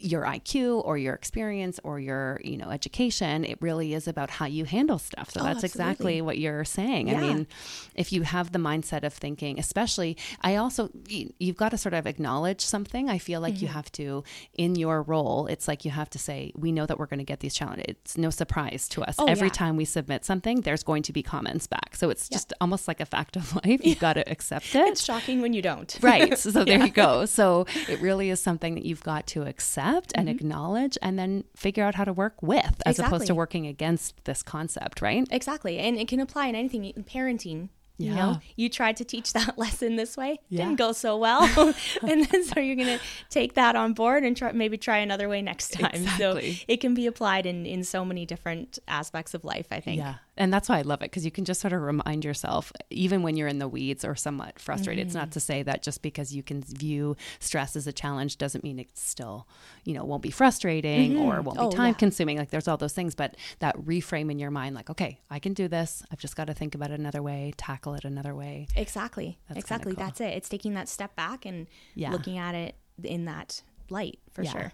your 0.02 0.22
IQ 0.22 0.84
or 0.84 0.98
your 0.98 1.14
experience 1.14 1.78
or 1.84 2.00
your, 2.00 2.40
you 2.42 2.56
know, 2.56 2.70
education. 2.70 3.44
It 3.44 3.58
really 3.60 3.94
is 3.94 4.08
about 4.08 4.30
how 4.30 4.46
you 4.46 4.64
handle 4.64 4.98
stuff. 4.98 5.30
So 5.30 5.40
oh, 5.40 5.44
that's 5.44 5.64
absolutely. 5.64 5.68
exactly 5.68 6.22
what 6.22 6.38
you're 6.38 6.64
saying. 6.64 7.08
Yeah. 7.08 7.18
I 7.18 7.20
mean, 7.20 7.46
if 7.94 8.12
you 8.12 8.22
have 8.22 8.52
the 8.52 8.58
mindset 8.58 9.04
of 9.04 9.12
thinking, 9.12 9.58
especially, 9.58 10.16
I 10.40 10.56
also, 10.56 10.90
you've 11.08 11.56
got 11.56 11.70
to 11.70 11.78
sort 11.78 11.94
of 11.94 12.06
acknowledge 12.06 12.60
something. 12.64 13.08
I 13.08 13.18
feel 13.18 13.40
like 13.40 13.54
mm-hmm. 13.54 13.64
you 13.64 13.68
have 13.68 13.92
to, 13.92 14.24
in 14.54 14.74
your 14.74 15.02
role, 15.02 15.46
it's 15.46 15.68
like 15.68 15.84
you 15.84 15.92
have 15.92 16.10
to 16.10 16.18
say, 16.18 16.52
we 16.56 16.72
know 16.72 16.86
that 16.86 16.98
we're 16.98 17.06
going 17.06 17.18
to 17.18 17.24
get 17.24 17.40
these 17.40 17.54
challenges. 17.54 17.84
It's 17.88 18.18
no 18.18 18.30
surprise 18.30 18.88
to 18.90 19.02
us. 19.02 19.16
Oh, 19.18 19.26
Every 19.26 19.48
yeah. 19.48 19.52
time 19.52 19.76
we 19.76 19.84
submit 19.84 20.24
something, 20.24 20.62
there's 20.62 20.82
going 20.82 21.04
to 21.04 21.12
be 21.12 21.22
comments 21.22 21.66
back. 21.66 21.94
So 21.94 22.10
it's 22.10 22.28
just 22.28 22.52
almost 22.60 22.88
like 22.88 23.00
a 23.00 23.06
fact 23.06 23.36
of 23.36 23.54
life. 23.64 23.84
You've 23.84 24.00
got 24.00 24.14
to 24.14 24.28
accept 24.30 24.74
it. 24.74 24.88
It's 24.88 25.04
shocking 25.04 25.40
when 25.40 25.52
you 25.52 25.62
don't. 25.62 25.96
right. 26.02 26.36
So 26.36 26.64
there 26.64 26.80
you 26.84 26.90
go. 26.90 27.24
So 27.26 27.66
it 27.88 28.00
really 28.00 28.30
is 28.30 28.40
something 28.40 28.74
that 28.74 28.84
you've 28.84 29.02
got 29.02 29.26
to 29.28 29.42
accept 29.42 29.91
accept 29.92 30.12
and 30.14 30.28
mm-hmm. 30.28 30.36
acknowledge 30.36 30.98
and 31.02 31.18
then 31.18 31.44
figure 31.56 31.84
out 31.84 31.94
how 31.94 32.04
to 32.04 32.12
work 32.12 32.42
with 32.42 32.82
as 32.86 32.96
exactly. 32.96 33.16
opposed 33.16 33.26
to 33.28 33.34
working 33.34 33.66
against 33.66 34.24
this 34.24 34.42
concept, 34.42 35.02
right? 35.02 35.26
Exactly. 35.30 35.78
And 35.78 35.98
it 35.98 36.08
can 36.08 36.20
apply 36.20 36.46
in 36.46 36.54
anything 36.54 36.92
parenting 37.08 37.68
You 37.98 38.08
Yeah. 38.08 38.14
know, 38.14 38.40
you 38.56 38.68
tried 38.68 38.96
to 38.96 39.04
teach 39.04 39.32
that 39.34 39.58
lesson 39.64 39.96
this 39.96 40.16
way, 40.16 40.38
Yeah. 40.48 40.64
didn't 40.64 40.78
go 40.78 40.92
so 40.92 41.16
well, 41.18 41.44
and 42.02 42.24
then 42.24 42.42
so 42.44 42.58
you're 42.58 42.74
gonna 42.74 42.98
take 43.28 43.54
that 43.54 43.76
on 43.76 43.92
board 43.92 44.24
and 44.24 44.36
try 44.36 44.50
maybe 44.52 44.78
try 44.78 44.96
another 44.98 45.28
way 45.28 45.42
next 45.42 45.72
time. 45.74 45.90
Exactly. 45.94 46.54
So 46.54 46.64
it 46.68 46.80
can 46.80 46.94
be 46.94 47.06
applied 47.06 47.46
in 47.46 47.66
in 47.66 47.84
so 47.84 48.04
many 48.04 48.24
different 48.26 48.78
aspects 48.88 49.34
of 49.34 49.44
life. 49.44 49.66
I 49.70 49.80
think. 49.80 49.98
Yeah. 49.98 50.14
And 50.36 50.52
that's 50.52 50.68
why 50.68 50.78
I 50.78 50.82
love 50.82 51.02
it 51.02 51.10
because 51.10 51.24
you 51.26 51.30
can 51.30 51.44
just 51.44 51.60
sort 51.60 51.74
of 51.74 51.82
remind 51.82 52.24
yourself, 52.24 52.72
even 52.88 53.22
when 53.22 53.36
you're 53.36 53.48
in 53.48 53.58
the 53.58 53.68
weeds 53.68 54.02
or 54.02 54.14
somewhat 54.14 54.58
frustrated. 54.58 55.06
It's 55.06 55.14
not 55.14 55.24
mm-hmm. 55.24 55.32
to 55.32 55.40
say 55.40 55.62
that 55.62 55.82
just 55.82 56.00
because 56.00 56.34
you 56.34 56.42
can 56.42 56.62
view 56.62 57.16
stress 57.38 57.76
as 57.76 57.86
a 57.86 57.92
challenge 57.92 58.38
doesn't 58.38 58.64
mean 58.64 58.78
it's 58.78 59.02
still, 59.02 59.46
you 59.84 59.92
know, 59.92 60.04
won't 60.04 60.22
be 60.22 60.30
frustrating 60.30 61.18
or 61.18 61.34
mm-hmm. 61.34 61.44
won't 61.44 61.58
be 61.58 61.64
Oh, 61.64 61.70
time 61.70 61.88
yeah. 61.88 61.98
consuming. 61.98 62.38
Like 62.38 62.50
there's 62.50 62.66
all 62.66 62.78
those 62.78 62.94
things, 62.94 63.14
but 63.14 63.36
that 63.58 63.76
reframe 63.76 64.30
in 64.30 64.38
your 64.38 64.50
mind, 64.50 64.74
like, 64.74 64.88
okay, 64.88 65.20
I 65.30 65.38
can 65.38 65.52
do 65.52 65.68
this. 65.68 66.02
I've 66.10 66.20
just 66.20 66.34
got 66.34 66.46
to 66.46 66.54
think 66.54 66.74
about 66.74 66.90
it 66.90 66.98
another 66.98 67.22
way, 67.22 67.52
tackle 67.58 67.94
it 67.94 68.04
another 68.04 68.34
way. 68.34 68.68
Exactly. 68.74 69.38
That's 69.48 69.60
exactly. 69.60 69.94
cool. 69.94 70.04
That's 70.04 70.20
it. 70.20 70.32
It's 70.34 70.48
taking 70.48 70.72
that 70.74 70.88
step 70.88 71.14
back 71.14 71.44
and 71.44 71.66
Yeah. 71.94 72.10
looking 72.10 72.38
at 72.38 72.54
it 72.54 72.76
in 73.04 73.26
that 73.26 73.62
light 73.90 74.18
for 74.32 74.42
Yeah. 74.42 74.52
sure. 74.52 74.72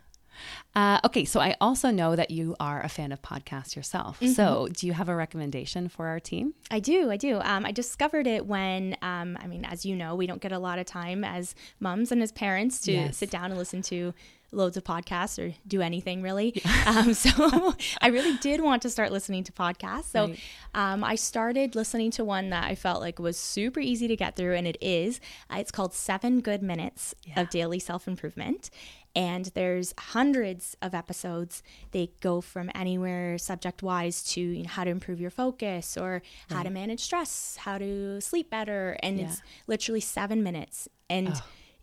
Uh, 0.74 1.00
okay, 1.04 1.24
so 1.24 1.40
I 1.40 1.56
also 1.60 1.90
know 1.90 2.14
that 2.16 2.30
you 2.30 2.54
are 2.60 2.80
a 2.82 2.88
fan 2.88 3.12
of 3.12 3.20
podcasts 3.22 3.74
yourself. 3.74 4.20
Mm-hmm. 4.20 4.32
So, 4.32 4.68
do 4.72 4.86
you 4.86 4.92
have 4.92 5.08
a 5.08 5.16
recommendation 5.16 5.88
for 5.88 6.06
our 6.06 6.20
team? 6.20 6.54
I 6.70 6.80
do. 6.80 7.10
I 7.10 7.16
do. 7.16 7.40
Um, 7.40 7.66
I 7.66 7.72
discovered 7.72 8.26
it 8.26 8.46
when, 8.46 8.96
um, 9.02 9.36
I 9.40 9.46
mean, 9.46 9.64
as 9.64 9.84
you 9.84 9.96
know, 9.96 10.14
we 10.14 10.26
don't 10.26 10.40
get 10.40 10.52
a 10.52 10.58
lot 10.58 10.78
of 10.78 10.86
time 10.86 11.24
as 11.24 11.54
mums 11.80 12.12
and 12.12 12.22
as 12.22 12.30
parents 12.32 12.80
to 12.82 12.92
Yes. 12.92 13.16
sit 13.16 13.30
down 13.30 13.46
and 13.46 13.56
listen 13.58 13.82
to 13.82 14.14
loads 14.50 14.78
of 14.78 14.84
podcasts 14.84 15.38
or 15.38 15.54
do 15.66 15.82
anything 15.82 16.22
really. 16.22 16.62
Um, 16.86 17.12
so 17.12 17.74
I 18.00 18.08
really 18.08 18.38
did 18.38 18.62
want 18.62 18.80
to 18.82 18.88
start 18.90 19.12
listening 19.12 19.44
to 19.44 19.52
podcasts. 19.52 20.04
So 20.04 20.28
Right. 20.28 20.38
um, 20.74 21.04
I 21.04 21.16
started 21.16 21.74
listening 21.74 22.10
to 22.12 22.24
one 22.24 22.48
that 22.50 22.64
I 22.64 22.74
felt 22.74 23.00
like 23.02 23.18
was 23.18 23.36
super 23.36 23.78
easy 23.80 24.08
to 24.08 24.16
get 24.16 24.36
through, 24.36 24.54
and 24.54 24.66
it 24.66 24.78
is. 24.80 25.20
Uh, 25.52 25.56
it's 25.58 25.70
called 25.70 25.92
Seven 25.92 26.40
Good 26.40 26.62
Minutes 26.62 27.14
Yeah. 27.26 27.42
of 27.42 27.50
Daily 27.50 27.78
Self 27.78 28.08
Improvement. 28.08 28.70
And 29.18 29.46
there's 29.54 29.92
hundreds 29.98 30.76
of 30.80 30.94
episodes. 30.94 31.62
They 31.90 32.10
go 32.20 32.40
from 32.40 32.70
anywhere 32.74 33.36
subject 33.38 33.82
wise 33.82 34.22
to 34.34 34.40
you 34.40 34.62
know, 34.62 34.68
how 34.68 34.84
to 34.84 34.90
improve 34.90 35.20
your 35.20 35.30
focus 35.30 35.96
or 35.96 36.22
how 36.50 36.62
to 36.62 36.70
manage 36.70 37.00
stress, 37.00 37.56
how 37.56 37.78
to 37.78 38.20
sleep 38.20 38.48
better. 38.48 38.96
And 39.02 39.18
it's 39.20 39.42
literally 39.66 40.00
seven 40.00 40.42
minutes. 40.44 40.88
And 41.10 41.32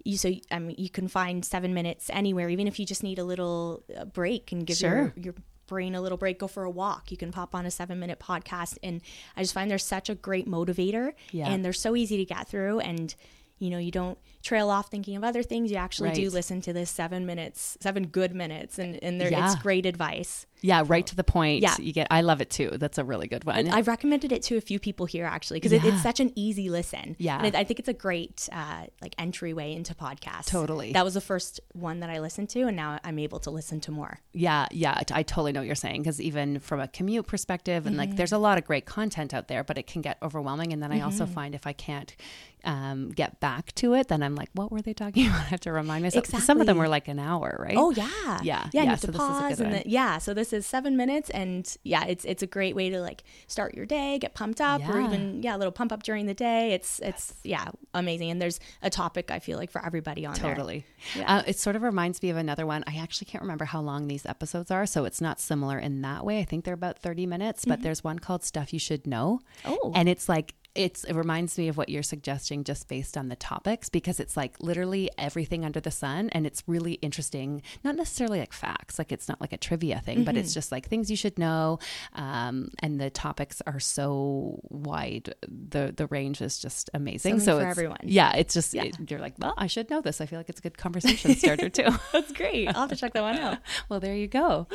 you 0.03 0.17
so 0.17 0.31
I 0.49 0.59
mean 0.59 0.75
you 0.77 0.89
can 0.89 1.07
find 1.09 1.43
seven 1.43 1.73
minutes 1.73 2.09
anywhere, 2.13 2.47
even 2.49 2.67
if 2.67 2.79
you 2.79 2.85
just 2.85 3.03
need 3.03 3.19
a 3.19 3.23
little 3.23 3.83
uh, 3.99 4.05
break 4.05 4.51
and 4.53 4.65
give 4.65 4.77
Sure. 4.77 4.95
your 4.97 5.13
your 5.17 5.35
brain 5.67 5.95
a 5.95 6.01
little 6.01 6.17
break, 6.17 6.37
go 6.39 6.47
for 6.47 6.63
a 6.63 6.69
walk. 6.69 7.11
You 7.11 7.17
can 7.17 7.31
pop 7.31 7.55
on 7.55 7.65
a 7.65 7.71
seven 7.71 7.99
minute 7.99 8.19
podcast. 8.19 8.77
And 8.83 9.01
I 9.35 9.41
just 9.41 9.53
find 9.53 9.69
they're 9.69 9.79
such 9.79 10.09
a 10.09 10.15
great 10.15 10.47
motivator 10.47 11.13
Yeah. 11.31 11.49
and 11.49 11.65
they're 11.65 11.73
so 11.73 11.95
easy 11.95 12.17
to 12.17 12.25
get 12.25 12.47
through 12.47 12.79
and 12.81 13.13
you 13.57 13.69
know, 13.69 13.77
you 13.77 13.91
don't 13.91 14.17
trail 14.43 14.69
off 14.69 14.89
thinking 14.89 15.15
of 15.15 15.23
other 15.23 15.43
things. 15.43 15.71
You 15.71 15.77
actually 15.77 16.09
do 16.15 16.29
listen 16.29 16.61
to 16.61 16.73
this 16.73 16.89
seven 16.89 17.25
minutes, 17.25 17.77
seven 17.79 18.07
good 18.07 18.35
minutes, 18.35 18.77
and 18.79 19.01
and 19.03 19.19
there, 19.19 19.29
it's 19.45 19.55
great 19.61 19.85
advice. 19.85 20.45
Yeah, 20.61 20.83
right 20.87 21.05
to 21.05 21.15
the 21.15 21.23
point. 21.23 21.61
Yeah. 21.61 21.75
You 21.79 21.93
get 21.93 22.07
I 22.09 22.21
love 22.21 22.41
it 22.41 22.49
too. 22.49 22.71
That's 22.73 22.97
a 22.97 23.03
really 23.03 23.27
good 23.27 23.43
one. 23.43 23.69
I've 23.69 23.87
recommended 23.87 24.31
it 24.31 24.41
to 24.43 24.57
a 24.57 24.61
few 24.61 24.79
people 24.79 25.05
here 25.05 25.25
actually 25.25 25.57
because 25.59 25.71
it, 25.73 25.83
it's 25.85 26.01
such 26.01 26.19
an 26.19 26.31
easy 26.35 26.69
listen. 26.69 27.15
Yeah. 27.19 27.37
and 27.41 27.55
I, 27.55 27.59
I 27.59 27.63
think 27.63 27.79
it's 27.79 27.89
a 27.89 27.93
great 27.93 28.49
uh, 28.51 28.85
like 29.01 29.13
entryway 29.19 29.73
into 29.73 29.93
podcasts. 29.93 30.45
Totally. 30.47 30.93
that 30.93 31.03
was 31.03 31.13
the 31.13 31.21
first 31.21 31.59
one 31.73 31.99
that 31.99 32.09
I 32.09 32.19
listened 32.19 32.49
to, 32.49 32.61
and 32.63 32.75
now 32.75 32.99
I'm 33.03 33.19
able 33.19 33.39
to 33.41 33.51
listen 33.51 33.79
to 33.81 33.91
more. 33.91 34.19
Yeah, 34.33 34.67
yeah, 34.71 34.91
I 35.13 35.19
I 35.19 35.23
totally 35.23 35.51
know 35.51 35.59
what 35.59 35.67
you're 35.67 35.75
saying 35.75 36.01
because 36.01 36.19
even 36.19 36.59
from 36.59 36.79
a 36.79 36.87
commute 36.87 37.27
perspective, 37.27 37.85
and 37.85 37.95
Mm-hmm. 37.95 37.99
like 38.11 38.15
there's 38.15 38.31
a 38.31 38.37
lot 38.37 38.57
of 38.57 38.65
great 38.65 38.85
content 38.85 39.33
out 39.33 39.47
there, 39.47 39.63
but 39.63 39.77
it 39.77 39.85
can 39.87 40.01
get 40.01 40.17
overwhelming. 40.23 40.73
And 40.73 40.81
then 40.81 40.91
I 40.91 40.95
Mm-hmm. 40.97 41.05
also 41.05 41.25
find 41.27 41.53
if 41.53 41.67
I 41.67 41.73
can't 41.73 42.15
um, 42.63 43.11
get 43.11 43.39
back 43.39 43.73
to 43.75 43.93
it, 43.93 44.07
then 44.07 44.23
I'm 44.23 44.33
like, 44.35 44.49
what 44.53 44.71
were 44.71 44.81
they 44.81 44.93
talking 44.93 45.27
about? 45.27 45.41
I 45.41 45.43
have 45.43 45.59
to 45.61 45.71
remind 45.71 46.03
myself. 46.03 46.29
'Cause 46.31 46.43
Some 46.43 46.59
of 46.59 46.65
them 46.65 46.77
were 46.77 46.87
like 46.89 47.07
an 47.07 47.19
hour, 47.19 47.55
right? 47.59 47.75
Oh 47.77 47.91
yeah, 47.91 48.09
Yeah, 48.25 48.39
yeah. 48.41 48.69
yeah, 48.73 48.81
You 48.83 48.89
have 48.89 48.99
so 49.01 49.07
to 49.07 49.11
this 49.11 49.21
is 49.21 49.27
a 49.27 49.31
pause 49.31 49.41
good 49.49 49.59
and 49.59 49.67
one. 49.67 49.71
then, 49.73 49.83
yeah. 49.85 50.17
So 50.17 50.33
this 50.33 50.44
is 50.53 50.65
seven 50.65 50.97
minutes, 50.97 51.29
and 51.29 51.75
yeah, 51.83 52.05
it's 52.05 52.25
it's 52.25 52.43
a 52.43 52.47
great 52.47 52.75
way 52.75 52.89
to 52.89 52.99
like 52.99 53.23
start 53.47 53.73
your 53.73 53.85
day, 53.85 54.17
get 54.19 54.33
pumped 54.33 54.61
up, 54.61 54.87
or 54.87 54.99
even 54.99 55.41
yeah, 55.43 55.55
a 55.55 55.57
little 55.57 55.71
pump 55.71 55.91
up 55.91 56.03
during 56.03 56.25
the 56.25 56.33
day. 56.33 56.73
It's 56.73 56.99
it's 56.99 57.33
yeah, 57.43 57.69
amazing. 57.93 58.31
And 58.31 58.41
there's 58.41 58.59
a 58.81 58.89
topic 58.89 59.31
I 59.31 59.39
feel 59.39 59.57
like 59.57 59.71
for 59.71 59.85
everybody 59.85 60.25
on 60.25 60.35
there. 60.35 60.55
Totally. 60.55 60.85
Yeah. 61.15 61.37
Uh, 61.37 61.43
it 61.47 61.59
sort 61.59 61.75
of 61.75 61.83
reminds 61.83 62.21
me 62.21 62.29
of 62.29 62.37
another 62.37 62.65
one. 62.65 62.83
I 62.87 62.97
actually 62.97 63.25
can't 63.25 63.41
remember 63.41 63.65
how 63.65 63.81
long 63.81 64.07
these 64.07 64.25
episodes 64.25 64.71
are, 64.71 64.85
so 64.85 65.05
it's 65.05 65.21
not 65.21 65.39
similar 65.39 65.79
in 65.79 66.01
that 66.01 66.25
way. 66.25 66.39
I 66.39 66.45
think 66.45 66.65
they're 66.65 66.73
about 66.73 66.99
30 66.99 67.25
minutes, 67.25 67.65
but 67.65 67.81
there's 67.81 68.03
one 68.03 68.19
called 68.19 68.43
Stuff 68.43 68.73
You 68.73 68.79
Should 68.79 69.07
Know. 69.07 69.41
Mm-hmm. 69.63 69.75
Oh. 69.83 69.91
And 69.95 70.09
it's 70.09 70.27
like, 70.29 70.55
it's, 70.75 71.03
it 71.05 71.13
reminds 71.15 71.57
me 71.57 71.67
of 71.69 71.77
what 71.77 71.89
you're 71.89 72.03
suggesting 72.03 72.63
just 72.63 72.87
based 72.87 73.15
on 73.17 73.29
the 73.29 73.35
topics 73.35 73.87
because 73.89 74.19
it's 74.19 74.35
like 74.35 74.55
literally 74.59 75.09
everything 75.17 75.63
under 75.65 75.79
the 75.79 75.91
sun 75.91 76.29
and 76.33 76.45
it's 76.45 76.63
really 76.67 76.93
interesting 76.95 77.61
not 77.83 77.95
necessarily 77.95 78.39
like 78.39 78.53
facts 78.53 78.99
like 78.99 79.11
it's 79.11 79.27
not 79.29 79.39
like 79.41 79.53
a 79.53 79.57
trivia 79.57 79.99
thing 80.01 80.23
but 80.23 80.35
Mm-hmm. 80.35 80.41
it's 80.43 80.53
just 80.53 80.71
like 80.71 80.87
things 80.87 81.09
you 81.09 81.15
should 81.17 81.39
know 81.39 81.79
um, 82.13 82.69
and 82.79 82.99
the 82.99 83.09
topics 83.09 83.61
are 83.65 83.79
so 83.79 84.59
wide 84.69 85.33
the 85.47 85.93
the 85.95 86.07
range 86.07 86.41
is 86.41 86.59
just 86.59 86.89
amazing 86.93 87.39
Something 87.39 87.45
so 87.45 87.59
for 87.61 87.65
everyone. 87.67 87.97
yeah 88.03 88.33
it's 88.35 88.53
just 88.53 88.75
it- 88.75 88.97
you're 89.09 89.19
like 89.19 89.35
well 89.39 89.53
I 89.57 89.67
should 89.67 89.89
know 89.89 90.01
this 90.01 90.19
I 90.21 90.25
feel 90.25 90.39
like 90.39 90.49
it's 90.49 90.59
a 90.59 90.63
good 90.63 90.77
conversation 90.77 91.35
starter 91.35 91.69
too 91.69 91.87
That's 92.11 92.31
great. 92.33 92.67
I'll 92.67 92.81
have 92.81 92.89
to 92.89 92.95
check 92.95 93.13
that 93.13 93.21
one 93.21 93.37
out. 93.37 93.59
well, 93.89 93.99
there 93.99 94.15
you 94.15 94.27
go. 94.27 94.67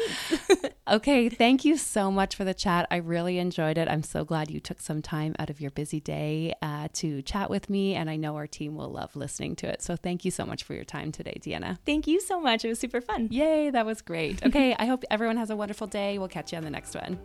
okay, 0.88 1.28
thank 1.28 1.64
you 1.64 1.76
so 1.76 2.10
much 2.10 2.34
for 2.36 2.44
the 2.44 2.54
chat. 2.54 2.86
I 2.90 2.96
really 2.96 3.38
enjoyed 3.38 3.78
it. 3.78 3.88
I'm 3.88 4.02
so 4.02 4.24
glad 4.24 4.50
you 4.50 4.60
took 4.60 4.80
some 4.80 5.02
time 5.02 5.34
out 5.38 5.50
of 5.50 5.60
your 5.60 5.70
busy 5.70 5.89
day 5.98 6.54
uh, 6.62 6.88
to 6.94 7.22
chat 7.22 7.50
with 7.50 7.68
me, 7.68 7.94
and 7.94 8.08
I 8.08 8.16
know 8.16 8.36
our 8.36 8.46
team 8.46 8.76
will 8.76 8.90
love 8.90 9.16
listening 9.16 9.56
to 9.56 9.68
it. 9.68 9.82
So 9.82 9.96
thank 9.96 10.24
you 10.24 10.30
so 10.30 10.46
much 10.46 10.62
for 10.62 10.74
your 10.74 10.84
time 10.84 11.10
today, 11.10 11.38
Deanna. 11.40 11.78
Thank 11.84 12.06
you 12.06 12.20
so 12.20 12.40
much. 12.40 12.64
It 12.64 12.68
was 12.68 12.78
super 12.78 13.00
fun. 13.00 13.28
Yay, 13.30 13.70
that 13.70 13.84
was 13.84 14.02
great. 14.02 14.44
Okay, 14.44 14.76
I 14.78 14.84
hope 14.84 15.02
everyone 15.10 15.38
has 15.38 15.50
a 15.50 15.56
wonderful 15.56 15.88
day. 15.88 16.18
We'll 16.18 16.28
catch 16.28 16.52
you 16.52 16.58
on 16.58 16.64
the 16.64 16.70
next 16.70 16.94
one. 16.94 17.18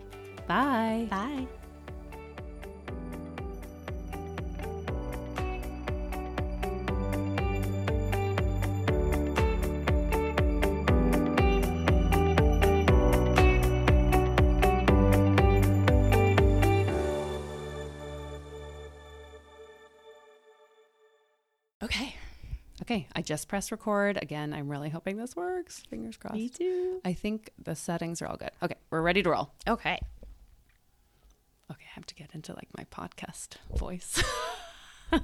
Bye. 0.48 1.08
Bye. 1.10 1.48
Just 23.26 23.48
pressed 23.48 23.72
record. 23.72 24.18
Again, 24.22 24.54
I'm 24.54 24.70
really 24.70 24.90
hoping 24.90 25.18
this 25.18 25.36
works. 25.36 25.84
Fingers 25.90 26.16
crossed. 26.18 26.36
Me 26.36 26.50
too. 26.50 27.02
I 27.04 27.14
think 27.14 27.50
the 27.62 27.76
settings 27.76 28.22
are 28.22 28.28
all 28.28 28.38
good. 28.38 28.52
Okay, 28.64 28.76
we're 28.90 29.02
ready 29.02 29.24
to 29.24 29.30
roll. 29.30 29.52
Okay. 29.68 30.00
Okay, 31.72 31.86
I 31.86 31.94
have 31.96 32.06
to 32.06 32.16
get 32.16 32.30
into 32.34 32.54
like 32.54 32.70
my 32.78 32.86
podcast 32.86 33.56
voice. 33.76 34.24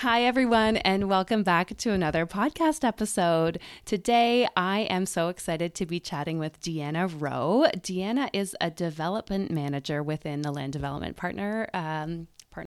Hi, 0.00 0.24
everyone, 0.24 0.76
and 0.76 1.08
welcome 1.08 1.42
back 1.42 1.74
to 1.78 1.90
another 1.92 2.26
podcast 2.26 2.84
episode. 2.84 3.58
Today, 3.86 4.46
I 4.54 4.80
am 4.80 5.06
so 5.06 5.28
excited 5.28 5.74
to 5.76 5.86
be 5.86 6.00
chatting 6.00 6.38
with 6.38 6.60
Deanna 6.60 7.10
Rowe. 7.18 7.66
Deanna 7.76 8.28
is 8.34 8.54
a 8.60 8.70
development 8.70 9.50
manager 9.50 10.02
within 10.02 10.42
the 10.42 10.50
Land 10.52 10.74
Development 10.74 11.16
Partner. 11.16 11.70
Um, 11.72 12.26
partner. 12.50 12.68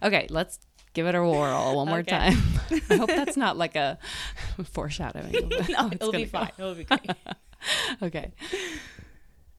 Okay, 0.00 0.26
let's 0.30 0.60
give 0.94 1.06
it 1.06 1.14
a 1.14 1.22
whirl 1.22 1.76
one 1.76 1.88
more 1.88 1.98
Okay. 1.98 2.10
time. 2.10 2.38
I 2.90 2.96
hope 2.96 3.08
that's 3.08 3.36
not 3.36 3.56
like 3.56 3.76
a 3.76 3.98
foreshadowing. 4.72 5.32
No, 5.68 5.90
it'll 5.92 6.12
be 6.12 6.24
gonna 6.24 6.24
go. 6.24 6.38
fine. 6.38 6.50
It'll 6.58 6.74
be 6.74 6.84
great. 6.84 7.10
okay. 8.02 8.32